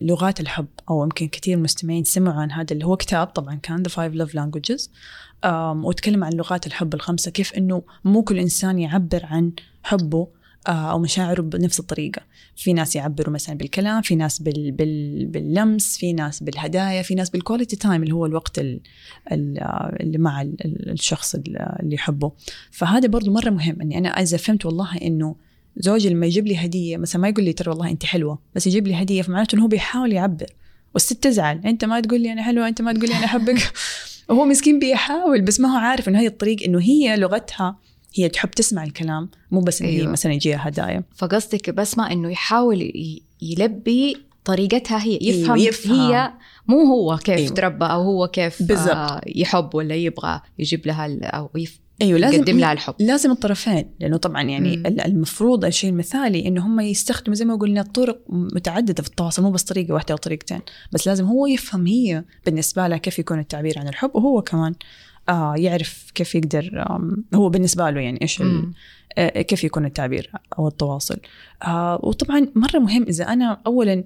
للغات 0.01 0.41
الحب 0.41 0.67
أو 0.91 1.03
يمكن 1.03 1.29
كثير 1.29 1.57
مستمعين 1.57 2.05
سمعوا 2.05 2.41
عن 2.41 2.53
هذا 2.53 2.73
اللي 2.73 2.87
هو 2.87 2.97
كتاب 2.97 3.27
طبعا 3.27 3.55
كان 3.55 3.83
The 3.89 3.91
Five 3.91 4.15
Love 4.19 4.33
Languages. 4.33 4.89
وتكلم 5.85 6.25
عن 6.25 6.33
لغات 6.33 6.67
الحب 6.67 6.95
الخمسة 6.95 7.31
كيف 7.31 7.55
إنه 7.55 7.83
مو 8.05 8.23
كل 8.23 8.39
إنسان 8.39 8.79
يعبر 8.79 9.27
عن 9.27 9.53
حبه 9.83 10.19
آه، 10.19 10.46
أو 10.73 10.99
مشاعره 10.99 11.43
بنفس 11.43 11.81
الطريقة. 11.81 12.23
في 12.57 12.73
ناس 12.73 12.97
يعبروا 12.97 13.35
مثلا 13.35 13.57
بالكلام 13.57 14.03
في 14.03 14.17
ناس 14.17 14.43
بال 14.43 14.73
بال 14.73 15.27
باللمس 15.27 15.97
في 15.97 16.13
ناس 16.13 16.43
بالهدايا 16.43 17.03
في 17.03 17.15
ناس 17.15 17.31
بال 17.31 17.41
quality 17.41 17.77
time 17.77 18.03
اللي 18.03 18.15
هو 18.15 18.27
الوقت 18.27 18.59
ال 18.59 18.81
ال 19.33 19.59
اللي 20.01 20.19
مع 20.19 20.43
ال 20.43 20.91
الشخص 20.91 21.35
اللي 21.35 21.95
يحبه. 21.95 22.33
فهذا 22.71 23.09
برضو 23.09 23.33
مرة 23.33 23.51
مهم 23.51 23.81
إني 23.83 23.99
أنا 23.99 24.09
إذا 24.09 24.37
فهمت 24.37 24.67
والله 24.67 24.97
إنه 24.97 25.37
زوجي 25.77 26.09
لما 26.09 26.27
يجيب 26.27 26.47
لي 26.47 26.57
هدية 26.57 26.97
مثلا 26.97 27.23
ما 27.23 27.29
يقول 27.29 27.45
لي 27.45 27.53
ترى 27.53 27.71
والله 27.71 27.91
أنت 27.91 28.05
حلوة 28.05 28.39
بس 28.55 28.67
يجيب 28.67 28.87
لي 28.87 28.95
هدية 28.95 29.23
فمعناته 29.23 29.55
إنه 29.55 29.65
هو 29.65 29.69
بيحاول 29.69 30.13
يعبر. 30.13 30.47
والست 30.95 31.23
تزعل 31.23 31.61
أنت 31.65 31.85
ما 31.85 32.01
تقول 32.01 32.21
لي 32.21 32.33
أنا 32.33 32.43
حلوة 32.43 32.69
أنت 32.69 32.83
ما 32.83 32.93
تقول 32.93 33.09
لي 33.09 33.17
أنا 33.17 33.25
أحبك. 33.25 33.73
وهو 34.29 34.45
مسكين 34.45 34.79
بيحاول 34.79 35.41
بس 35.41 35.61
ما 35.61 35.69
هو 35.69 35.77
عارف 35.77 36.09
إنه 36.09 36.21
هي 36.21 36.27
الطريق 36.27 36.63
إنه 36.63 36.81
هي 36.81 37.17
لغتها 37.17 37.79
هي 38.17 38.29
تحب 38.29 38.51
تسمع 38.51 38.85
الكلام 38.85 39.31
مو 39.51 39.61
بس 39.61 39.83
أيوة. 39.83 40.07
هي 40.07 40.13
مثلا 40.13 40.33
يجيها 40.33 40.69
هدايا 40.69 41.03
فقصدك 41.17 41.71
بسمع 41.71 42.13
إنه 42.13 42.31
يحاول 42.31 42.93
يلبي 43.43 44.17
طريقتها 44.45 45.03
هي 45.05 45.19
يفهم, 45.23 45.53
أيوة، 45.55 45.69
يفهم. 45.69 46.01
هي 46.01 46.33
مو 46.69 46.81
هو 46.83 47.17
كيف 47.17 47.29
أيوة. 47.29 47.41
أيوة. 47.41 47.55
تربى 47.55 47.85
أو 47.85 48.03
هو 48.03 48.29
كيف 48.29 48.63
بالضبط. 48.63 48.89
آه 48.91 49.21
يحب 49.27 49.75
ولا 49.75 49.95
يبغى 49.95 50.41
يجيب 50.59 50.87
لها 50.87 51.27
أو 51.27 51.51
يف... 51.57 51.81
أيوه 52.03 52.19
لازم 52.19 52.37
يقدم 52.39 52.59
لها 52.59 52.73
الحب 52.73 52.95
لازم 52.99 53.31
الطرفين 53.31 53.91
لأنه 54.01 54.17
طبعا 54.17 54.43
يعني 54.43 54.77
مم. 54.77 54.87
ال- 54.87 55.01
المفروض 55.01 55.65
الشيء 55.65 55.91
المثالي 55.91 56.49
إنه 56.49 56.67
هم 56.67 56.81
يستخدموا 56.81 57.35
زي 57.35 57.45
ما 57.45 57.57
قلنا 57.57 57.83
طرق 57.83 58.21
متعددة 58.29 59.03
في 59.03 59.09
التواصل 59.09 59.43
مو 59.43 59.51
بس 59.51 59.63
طريقة 59.63 59.95
واحدة 59.95 60.13
أو 60.13 60.17
طريقتين 60.19 60.61
بس 60.93 61.07
لازم 61.09 61.25
هو 61.25 61.47
يفهم 61.47 61.87
هي 61.87 62.25
بالنسبة 62.47 62.89
لها 62.89 62.99
كيف 62.99 63.19
يكون 63.19 63.39
التعبير 63.39 63.79
عن 63.79 63.89
الحب 63.89 64.11
وهو 64.15 64.43
كمان 64.43 64.75
آه 65.29 65.55
يعرف 65.57 66.11
كيف 66.15 66.35
يقدر 66.35 66.87
هو 67.35 67.49
بالنسبة 67.49 67.91
له 67.91 68.01
يعني 68.01 68.19
مم. 68.47 68.73
آه، 69.19 69.43
كيف 69.43 69.65
يكون 69.65 69.85
التعبير 69.85 70.33
أو 70.59 70.69
التواصل. 70.69 71.19
آه 71.63 72.01
وطبعا 72.03 72.49
مرة 72.55 72.79
مهم 72.79 73.03
إذا 73.03 73.25
أنا 73.25 73.63
اولا 73.67 74.05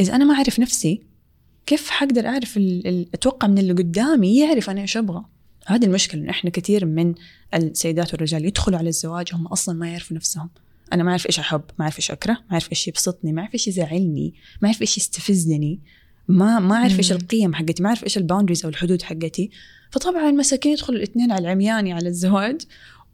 إذا 0.00 0.14
أنا 0.14 0.24
ما 0.24 0.34
أعرف 0.34 0.60
نفسي 0.60 1.02
كيف 1.66 1.90
حقدر 1.90 2.28
ال- 2.86 3.08
أتوقع 3.14 3.48
من 3.48 3.58
اللي 3.58 3.72
قدامي 3.72 4.38
يعرف 4.38 4.70
أنا 4.70 4.80
إيش 4.80 4.96
أبغى؟ 4.96 5.24
هذه 5.66 5.84
المشكلة 5.84 6.20
انه 6.20 6.30
إحنا 6.30 6.50
كثير 6.50 6.86
من 6.86 7.14
السيدات 7.54 8.12
والرجال 8.12 8.44
يدخلوا 8.44 8.78
على 8.78 8.88
الزواج 8.88 9.34
هم 9.34 9.46
أصلا 9.46 9.78
ما 9.78 9.88
يعرفوا 9.90 10.16
نفسهم. 10.16 10.50
أنا 10.92 11.02
ما 11.02 11.10
أعرف 11.10 11.26
إيش 11.26 11.38
أحب 11.38 11.62
ما 11.78 11.82
أعرف 11.82 11.96
إيش 11.96 12.10
أكره 12.10 12.32
ما 12.32 12.52
أعرف 12.52 12.70
إيش 12.70 12.88
يبسطني 12.88 13.32
ما 13.32 13.40
أعرف 13.42 13.54
إيش 13.54 13.68
يزعلني 13.68 14.34
ما 14.62 14.68
أعرف 14.68 14.80
إيش 14.80 14.96
يستفزني. 14.98 15.80
ما 16.28 16.58
ما 16.58 16.74
أعرف 16.74 16.98
إيش. 16.98 17.12
القيم 17.12 17.54
حقتي 17.54 17.82
ما 17.82 17.88
أعرف 17.88 18.04
إيش 18.04 18.18
ال 18.18 18.22
boundaries 18.22 18.64
أو 18.64 18.70
الحدود 18.70 19.02
حقتي 19.02 19.50
فطبعا 19.90 20.30
مساكين 20.30 20.72
يدخلوا 20.72 20.98
الاثنين 20.98 21.32
على 21.32 21.42
العمياني 21.42 21.92
على 21.92 22.08
الزواج 22.08 22.60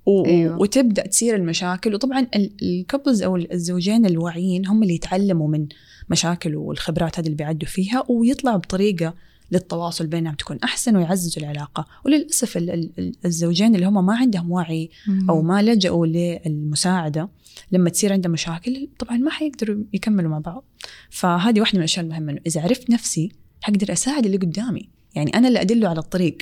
و... 0.07 0.27
أيوة. 0.27 0.61
وتبدأ 0.61 1.07
تصير 1.07 1.37
المشاكل 1.37 1.95
وطبعا 1.95 2.27
ال 2.63 2.70
couples 2.70 3.23
أو 3.23 3.37
الزوجين 3.37 4.07
الواعيين 4.07 4.67
هم 4.67 4.83
اللي 4.83 4.95
يتعلموا 4.95 5.49
من 5.49 5.67
مشاكل 6.11 6.57
والخبرات 6.57 7.19
هذه 7.19 7.27
اللي 7.27 7.37
بيعدوا 7.37 7.69
فيها 7.69 8.05
ويطلعوا 8.09 8.57
بطريقة 8.59 9.15
للتواصل 9.53 10.07
بينهم 10.07 10.35
تكون 10.35 10.59
أحسن 10.65 10.97
ويعززوا 10.97 11.43
العلاقة 11.43 11.87
وللأسف 12.07 12.57
ال- 12.57 12.71
ال- 12.71 12.91
ال- 12.99 13.15
الزوجين 13.25 13.75
اللي 13.75 13.87
هم 13.87 14.07
ما 14.07 14.17
عندهم 14.17 14.51
وعي 14.51 14.91
أو 15.31 15.43
ما 15.43 15.63
لجأوا 15.63 16.07
للمساعدة 16.07 17.29
لما 17.73 17.91
تصير 17.91 18.13
عندهم 18.13 18.33
مشاكل 18.33 18.89
طبعا 18.99 19.17
ما 19.17 19.31
حيقدروا 19.31 19.85
يكملوا 19.93 20.31
مع 20.31 20.39
بعض. 20.39 20.65
فهذه 21.11 21.61
واحدة 21.61 21.75
من 21.75 21.79
الأشياء 21.79 22.05
المهمة 22.05 22.33
إنه 22.33 22.41
إذا 22.47 22.63
عرفت 22.63 22.91
نفسي 22.91 23.33
حقدر 23.61 23.93
أساعد 23.93 24.25
اللي 24.27 24.37
قدامي. 24.37 24.89
يعني 25.15 25.35
أنا 25.35 25.49
اللي 25.49 25.61
أدله 25.61 25.89
على 25.89 25.99
الطريق. 25.99 26.39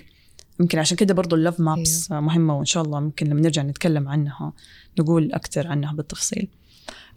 يمكن 0.61 0.79
عشان 0.79 0.97
كده 0.97 1.15
برضو 1.15 1.37
اللوف 1.37 1.61
مابس 1.61 2.13
أيوه. 2.13 2.23
مهمة 2.23 2.57
وإن 2.57 2.65
شاء 2.65 2.83
الله 2.83 3.01
ممكن 3.01 3.27
لما 3.27 3.41
نرجع 3.41 3.63
نتكلم 3.63 4.09
عنها 4.09 4.53
نقول 4.99 5.33
أكثر 5.33 5.67
عنها 5.67 5.93
بالتفصيل. 5.93 6.49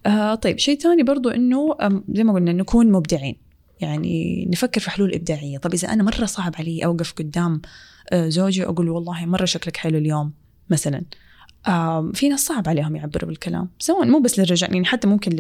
آه 0.06 0.36
طيب 0.36 0.58
شيء 0.58 0.80
ثاني 0.80 1.04
برضو 1.04 1.30
إنه 1.30 1.76
زي 2.10 2.24
ما 2.24 2.34
قلنا 2.34 2.54
نكون 2.54 2.92
مبدعين. 2.92 3.36
يعني 3.80 4.46
نفكر 4.52 4.82
في 4.82 4.90
حلول 4.90 5.14
إبداعية. 5.14 5.58
طب 5.58 5.74
إذا 5.74 5.94
أنا 5.94 6.04
مرة 6.04 6.26
صعب 6.26 6.56
علي 6.60 6.86
أوقف 6.86 7.14
قدام 7.14 7.62
آه، 8.10 8.30
زوجي 8.30 8.62
واقول 8.62 8.86
له 8.86 8.92
والله 8.92 9.26
مرة 9.26 9.46
شكلك 9.46 9.78
حلو 9.78 9.98
اليوم 9.98 10.34
مثلا. 10.70 11.04
في 12.14 12.30
ناس 12.30 12.40
صعب 12.40 12.70
عليهم 12.70 12.96
يعبروا 12.96 13.30
بالكلام. 13.30 13.70
سواء 13.80 14.08
مو 14.08 14.20
بس 14.20 14.40
للرجال 14.40 14.74
يعني 14.74 14.86
حتى 14.86 15.08
ممكن 15.08 15.32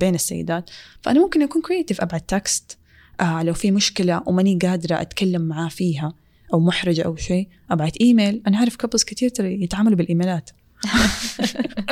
بين 0.00 0.14
السيدات. 0.14 0.70
فأنا 1.02 1.20
ممكن 1.20 1.42
أكون 1.42 1.62
creative 1.62 2.00
ابعت 2.00 2.28
text 2.28 2.78
آه 3.20 3.42
لو 3.42 3.54
في 3.54 3.70
مشكلة 3.70 4.22
وماني 4.26 4.58
قادرة 4.62 5.00
أتكلم 5.00 5.42
معاه 5.42 5.68
فيها 5.68 6.14
أو 6.54 6.60
محرجة 6.60 7.02
أو 7.02 7.16
شيء 7.16 7.48
أبعت 7.70 7.96
إيميل. 7.96 8.42
أنا 8.46 8.58
أعرف 8.58 8.76
couples 8.76 9.04
كثير 9.04 9.28
ترى 9.28 9.62
يتعاملوا 9.62 9.96
بالإيميلات. 9.96 10.50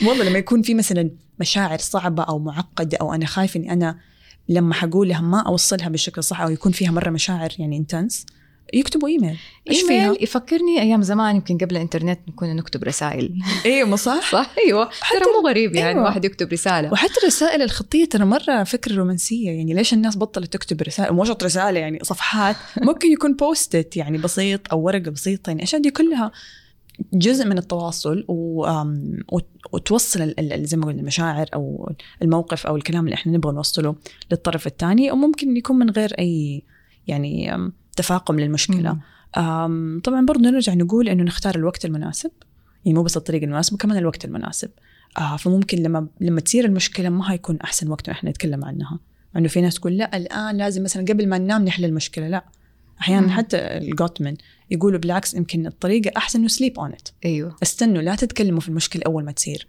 والله 0.06 0.24
لما 0.24 0.38
يكون 0.38 0.62
في 0.62 0.74
مثلا 0.74 1.10
مشاعر 1.40 1.78
صعبة 1.78 2.22
أو 2.22 2.38
معقدة 2.38 2.98
أو 3.00 3.14
أنا 3.14 3.26
خايف 3.26 3.56
إني 3.56 3.72
أنا 3.72 3.98
لما 4.48 4.74
حقول 4.74 5.08
لها 5.08 5.20
ما 5.20 5.40
أوصلها 5.40 5.88
بالشكل 5.88 6.18
الصح 6.18 6.40
أو 6.40 6.50
يكون 6.50 6.72
فيها 6.72 6.90
مرة 6.90 7.10
مشاعر 7.10 7.50
يعني 7.58 7.76
intense 7.76 8.26
يكتبوا 8.74 9.08
إيميل 9.08 9.38
إيش 9.70 9.82
فيها؟ 9.82 10.14
يفكرني 10.20 10.80
أيام 10.80 11.02
زمان 11.02 11.36
يمكن 11.36 11.58
قبل 11.58 11.76
الإنترنت 11.76 12.20
كنا 12.36 12.52
نكتب 12.52 12.84
رسائل 12.84 13.32
أيوه 13.66 13.88
ما 13.88 13.96
صح؟ 13.96 14.30
صح 14.32 14.50
أيوه 14.66 14.90
ترى 15.10 15.32
مو 15.42 15.48
غريب 15.48 15.74
يعني 15.74 15.88
أيوة. 15.88 16.00
الواحد 16.00 16.24
يكتب 16.24 16.52
رسالة 16.52 16.92
وحتى 16.92 17.14
الرسائل 17.22 17.62
الخطية 17.62 18.04
ترى 18.04 18.24
مرة 18.24 18.64
فكره 18.64 18.94
رومانسية 18.94 19.50
يعني 19.50 19.74
ليش 19.74 19.94
الناس 19.94 20.16
بطلت 20.16 20.52
تكتب 20.52 20.82
رسائل 20.82 21.12
مو 21.12 21.24
شرط 21.24 21.44
رسالة 21.44 21.80
يعني 21.80 21.98
صفحات 22.02 22.56
ممكن 22.82 23.12
يكون 23.12 23.34
post-it 23.34 23.96
يعني 23.96 24.18
بسيط 24.18 24.72
أو 24.72 24.80
ورقة 24.80 25.10
بسيطة 25.10 25.50
يعني 25.50 25.58
الاشياء 25.58 25.82
دي 25.82 25.90
كلها 25.90 26.32
جزء 27.12 27.46
من 27.46 27.58
التواصل 27.58 28.24
و... 28.28 28.66
وتوصل 29.72 30.34
زي 30.54 30.76
ما 30.76 30.86
قلنا 30.86 31.00
المشاعر 31.00 31.46
أو 31.54 31.92
الموقف 32.22 32.66
أو 32.66 32.76
الكلام 32.76 33.04
اللي 33.04 33.14
إحنا 33.14 33.32
نبغى 33.32 33.52
نوصله 33.52 33.94
للطرف 34.30 34.66
الثاني 34.66 35.10
وممكن 35.10 35.56
يكون 35.56 35.76
من 35.76 35.90
غير 35.90 36.14
أي 36.18 36.62
يعني 37.06 37.52
تفاقم 37.96 38.40
للمشكلة. 38.40 38.98
مم. 39.36 40.00
طبعا 40.04 40.26
برضه 40.26 40.40
نرجع 40.40 40.74
نقول 40.74 41.08
إنه 41.08 41.22
نختار 41.22 41.54
الوقت 41.54 41.84
المناسب. 41.84 42.30
يعني 42.84 42.98
مو 42.98 43.02
بس 43.02 43.16
الطريق 43.16 43.42
المناسب 43.42 43.76
كمان 43.76 43.98
الوقت 43.98 44.24
المناسب. 44.24 44.70
آه 45.18 45.36
فممكن 45.36 45.78
لما 45.78 46.06
لما 46.20 46.40
تصير 46.40 46.64
المشكلة 46.64 47.08
ما 47.08 47.32
هيكون 47.32 47.56
أحسن 47.56 47.88
وقت 47.88 48.08
إحنا 48.08 48.30
نتكلم 48.30 48.64
عنها. 48.64 48.98
إنه 49.36 49.48
في 49.48 49.60
ناس 49.60 49.74
تقول 49.74 49.96
لا 49.96 50.16
الآن 50.16 50.56
لازم 50.56 50.82
مثلا 50.82 51.04
قبل 51.04 51.28
ما 51.28 51.38
ننام 51.38 51.64
نحل 51.64 51.84
المشكلة. 51.84 52.28
لا. 52.28 52.44
أحيانا 53.00 53.26
مم. 53.26 53.32
حتى 53.32 53.56
الجوتمن 53.56 54.36
يقولوا 54.70 54.98
بالعكس 54.98 55.34
يمكن 55.34 55.66
الطريقة 55.66 56.12
أحسن 56.16 56.38
إنه 56.38 56.48
سليب 56.48 56.78
اون 56.78 56.92
ات 56.92 57.08
أيوه. 57.24 57.56
استنوا 57.62 58.02
لا 58.02 58.14
تتكلموا 58.14 58.60
في 58.60 58.68
المشكلة 58.68 59.02
أول 59.06 59.24
ما 59.24 59.32
تصير. 59.32 59.66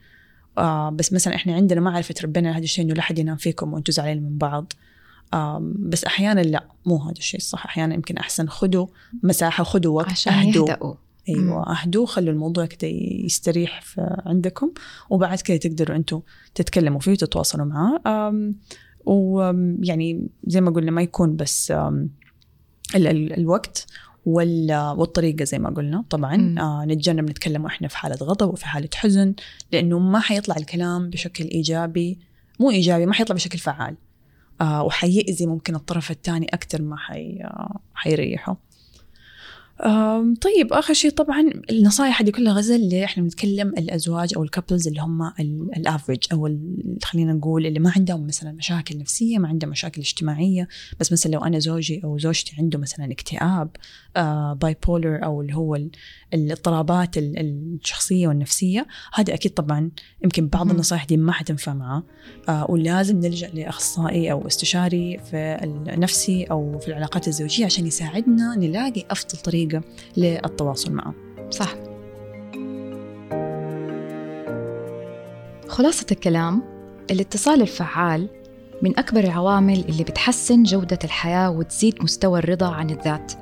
آه 0.57 0.89
بس 0.89 1.13
مثلا 1.13 1.35
إحنا 1.35 1.55
عندنا 1.55 1.81
معرفة 1.81 2.15
ربنا 2.23 2.51
هذا 2.51 2.63
الشيء 2.63 2.85
إنه 2.85 2.93
لا 2.93 3.01
حد 3.01 3.19
ينام 3.19 3.37
فيكم 3.37 3.73
وأنتم 3.73 3.93
زعلانين 3.93 4.23
من 4.23 4.37
بعض. 4.37 4.73
بس 5.79 6.03
أحيانا 6.05 6.41
لا 6.41 6.65
مو 6.85 6.97
هذا 6.97 7.11
الشيء 7.17 7.39
الصح. 7.39 7.65
أحيانا 7.65 7.93
يمكن 7.95 8.17
أحسن 8.17 8.47
خدوا 8.47 8.87
مساحة 9.23 9.63
خدوا 9.63 9.95
وقت 9.97 10.09
عشان 10.09 10.33
اهدوا 10.33 10.69
يهدأوا. 10.69 10.93
أيوه 11.29 11.71
اهدوا 11.81 12.05
خلوا 12.05 12.33
الموضوع 12.33 12.65
كده 12.65 12.87
يستريح 13.25 13.83
عندكم 14.25 14.71
وبعد 15.09 15.41
كده 15.41 15.57
تقدروا 15.57 15.97
أنتم 15.97 16.21
تتكلموا 16.55 16.99
فيه 16.99 17.11
وتتواصلوا 17.11 17.65
معاه. 17.65 18.33
ويعني 19.05 20.27
زي 20.47 20.61
ما 20.61 20.71
قلنا 20.71 20.91
ما 20.91 21.01
يكون 21.01 21.35
بس 21.35 21.71
آم، 21.71 22.09
ال- 22.95 23.07
ال- 23.07 23.33
الوقت 23.39 23.87
وال- 24.25 24.93
والطريقة 24.97 25.43
زي 25.45 25.59
ما 25.59 25.69
قلنا. 25.69 26.03
طبعا. 26.09 26.55
آه 26.59 26.85
نتجنب 26.85 27.29
نتكلم 27.29 27.63
وإحنا 27.63 27.87
في 27.87 27.97
حالة 27.97 28.15
غضب 28.15 28.47
وفي 28.53 28.65
حالة 28.65 28.89
حزن 28.95 29.33
لأنه 29.71 29.99
ما 29.99 30.19
حيطلع 30.19 30.55
الكلام 30.57 31.09
بشكل 31.09 31.43
إيجابي. 31.43 32.19
مو 32.59 32.71
إيجابي 32.71 33.05
ما 33.05 33.13
حيطلع 33.13 33.35
بشكل 33.35 33.57
فعال. 33.59 33.95
آه 34.61 34.83
وحيأذي 34.83 35.45
ممكن 35.45 35.75
الطرف 35.75 36.11
الثاني 36.11 36.45
أكثر 36.45 36.81
ما 36.81 36.97
حي 36.97 37.39
آه 37.43 37.79
حيريحه 37.93 38.57
طيب 40.41 40.73
آخر 40.73 40.93
شيء 40.93 41.11
طبعا 41.11 41.49
النصائح 41.69 42.21
هذه 42.21 42.29
كلها 42.29 42.53
غزل 42.53 42.75
اللي 42.75 43.05
إحنا 43.05 43.23
بنتكلم 43.23 43.67
الأزواج 43.67 44.33
أو 44.37 44.43
ال 44.43 44.49
couples 44.49 44.87
اللي 44.87 45.01
هم 45.01 45.31
ال 45.77 45.82
average 45.83 46.19
أو 46.33 46.47
ال- 46.47 46.97
خلينا 47.03 47.33
نقول 47.33 47.65
اللي 47.65 47.79
ما 47.79 47.91
عندهم 47.95 48.27
مثلا 48.27 48.51
مشاكل 48.51 48.97
نفسية 48.97 49.37
ما 49.37 49.47
عندهم 49.47 49.69
مشاكل 49.71 50.01
اجتماعية. 50.01 50.67
بس 50.99 51.11
مثلا 51.11 51.31
لو 51.31 51.39
أنا 51.39 51.59
زوجي 51.59 52.01
أو 52.03 52.17
زوجتي 52.17 52.55
عنده 52.59 52.79
مثلا 52.79 53.11
اكتئاب 53.11 53.69
bipolar 54.61 55.23
أو 55.25 55.41
اللي 55.41 55.55
هو 55.55 55.79
الاضطرابات 56.33 57.17
ال- 57.17 57.39
الشخصية 57.83 58.27
والنفسية. 58.27 58.87
هذا 59.13 59.33
أكيد 59.33 59.53
طبعا 59.53 59.91
يمكن 60.23 60.47
بعض. 60.47 60.69
النصائح 60.71 61.05
دي 61.05 61.17
ما 61.17 61.31
حتنفع 61.31 61.73
معاه 61.73 62.03
آه، 62.49 62.65
ولازم 62.71 63.17
نلجأ 63.19 63.47
لأخصائي 63.53 64.31
أو 64.31 64.47
استشاري 64.47 65.17
في 65.31 65.59
النفسي 65.63 66.43
أو 66.43 66.79
في 66.79 66.87
العلاقات 66.87 67.27
الزوجية 67.27 67.65
عشان 67.65 67.87
يساعدنا 67.87 68.55
نلاقي 68.55 69.05
أفضل 69.09 69.37
طريقة 69.37 69.81
للتواصل 70.17 70.91
معه. 70.93 71.13
صح. 71.49 71.75
خلاصة 75.67 76.05
الكلام 76.11 76.63
الاتصال 77.11 77.61
الفعال 77.61 78.29
من 78.81 78.99
أكبر 78.99 79.19
العوامل 79.19 79.79
اللي 79.89 80.03
بتحسن 80.03 80.63
جودة 80.63 80.99
الحياة 81.03 81.49
وتزيد 81.51 82.03
مستوى 82.03 82.39
الرضا 82.39 82.67
عن 82.67 82.89
الذات. 82.89 83.33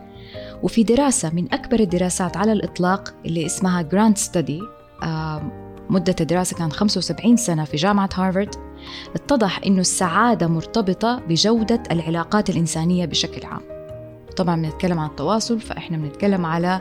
وفي 0.64 0.84
دراسة 0.84 1.30
من 1.34 1.54
أكبر 1.54 1.80
الدراسات 1.80 2.38
على 2.38 2.52
الإطلاق 2.52 3.14
اللي 3.26 3.46
اسمها 3.46 3.82
جراند 3.82 4.18
ستدي 4.18 4.62
مدة 5.90 6.16
الدراسة 6.22 6.56
كانت 6.58 6.74
75 6.74 7.38
سنة 7.38 7.64
في 7.64 7.78
جامعة 7.78 8.10
هارفارد 8.14 8.56
اتضح 9.16 9.62
أنه 9.66 9.82
السعادة 9.82 10.48
مرتبطة 10.48 11.20
بجودة 11.30 11.84
العلاقات 11.92 12.50
الإنسانية 12.50 13.06
بشكل 13.06 13.46
عام. 13.48 13.62
طبعا 14.38 14.62
بنتكلم 14.62 15.00
عن 15.00 15.10
التواصل 15.10 15.60
فإحنا 15.60 15.98
بنتكلم 15.98 16.46
على 16.46 16.80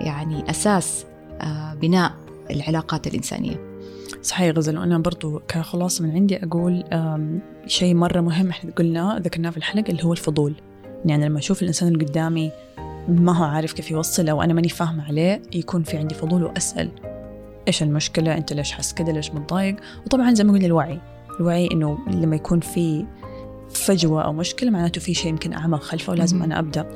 يعني 0.00 0.50
أساس 0.50 1.04
بناء 1.80 2.12
العلاقات 2.50 3.06
الإنسانية. 3.06 3.60
صحيح 4.22 4.56
غزل 4.56 4.78
وأنا 4.78 4.98
برضو 4.98 5.40
كخلاصة 5.48 6.04
من 6.04 6.10
عندي 6.10 6.44
أقول 6.44 6.84
آم، 6.92 7.40
شيء 7.66 7.94
مرة 7.94 8.20
مهم 8.20 8.48
إحنا 8.48 8.70
قلنا 8.72 9.18
ذكرناه 9.22 9.50
في 9.50 9.56
الحلقة 9.56 9.90
اللي 9.90 10.04
هو 10.04 10.12
الفضول. 10.12 10.54
يعني 11.04 11.26
لما 11.26 11.38
أشوف 11.38 11.62
الإنسان 11.62 11.88
اللي 11.88 12.04
قدامي 12.04 12.50
ما 13.08 13.36
هو 13.36 13.44
عارف 13.44 13.72
كيف 13.72 13.90
يوصل 13.90 14.28
أو 14.28 14.42
أنا 14.42 14.54
ماني 14.54 14.68
فاهمة 14.68 15.04
عليه 15.04 15.42
يكون 15.54 15.82
في 15.82 15.96
عندي 15.96 16.14
فضول 16.14 16.42
وأسأل. 16.44 16.90
إيش 17.68 17.82
المشكلة؟ 17.82 18.36
أنت 18.36 18.52
ليش 18.52 18.72
حاسس 18.72 18.92
كده؟ 18.92 19.12
ليش 19.12 19.30
متضايق؟ 19.30 19.76
وطبعا 20.06 20.34
زي 20.34 20.44
ما 20.44 20.52
قلنا 20.52 20.66
الوعي. 20.66 21.00
الوعي 21.40 21.68
إنه 21.72 21.98
لما 22.10 22.36
يكون 22.36 22.60
في 22.60 23.06
فجوة 23.70 24.22
أو 24.22 24.32
مشكلة 24.32 24.70
معناته 24.70 25.00
في 25.00 25.14
شيء 25.14 25.30
يمكن 25.30 25.52
أعمق 25.52 25.82
خلفه 25.82 26.10
ولازم 26.12 26.52
أبدأ 26.52 26.86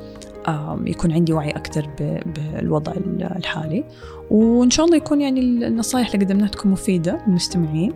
آم، 0.47 0.87
يكون 0.87 1.11
عندي 1.11 1.33
وعي 1.33 1.49
أكثر 1.49 1.89
بالوضع 2.25 2.93
الحالي. 3.21 3.83
وإن 4.31 4.69
شاء 4.69 4.85
الله 4.85 4.97
يكون 4.97 5.21
يعني 5.21 5.39
النصائح 5.39 6.13
اللي 6.13 6.25
قدمناها 6.25 6.47
تكون 6.47 6.71
مفيدة 6.71 7.21
للمستمعين. 7.27 7.93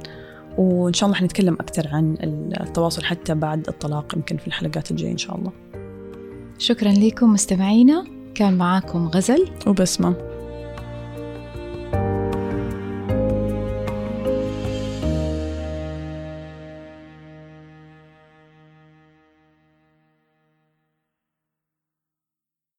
وإن 0.58 0.94
شاء 0.94 1.08
الله 1.08 1.20
حنتكلم 1.20 1.54
أكثر 1.54 1.88
عن 1.92 2.18
التواصل 2.62 3.04
حتى 3.04 3.36
بعد 3.36 3.68
الطلاق 3.68 4.16
يمكن 4.16 4.38
في 4.38 4.48
الحلقات 4.48 4.92
الجاية 4.92 5.12
إن 5.12 5.18
شاء 5.18 5.38
الله. 5.38 5.52
شكرا 6.58 6.92
لكم 6.92 7.34
مستمعينا. 7.34 8.06
كان 8.36 8.58
معاكم 8.58 9.08
غزل. 9.08 9.48
وبسمة. 9.68 10.35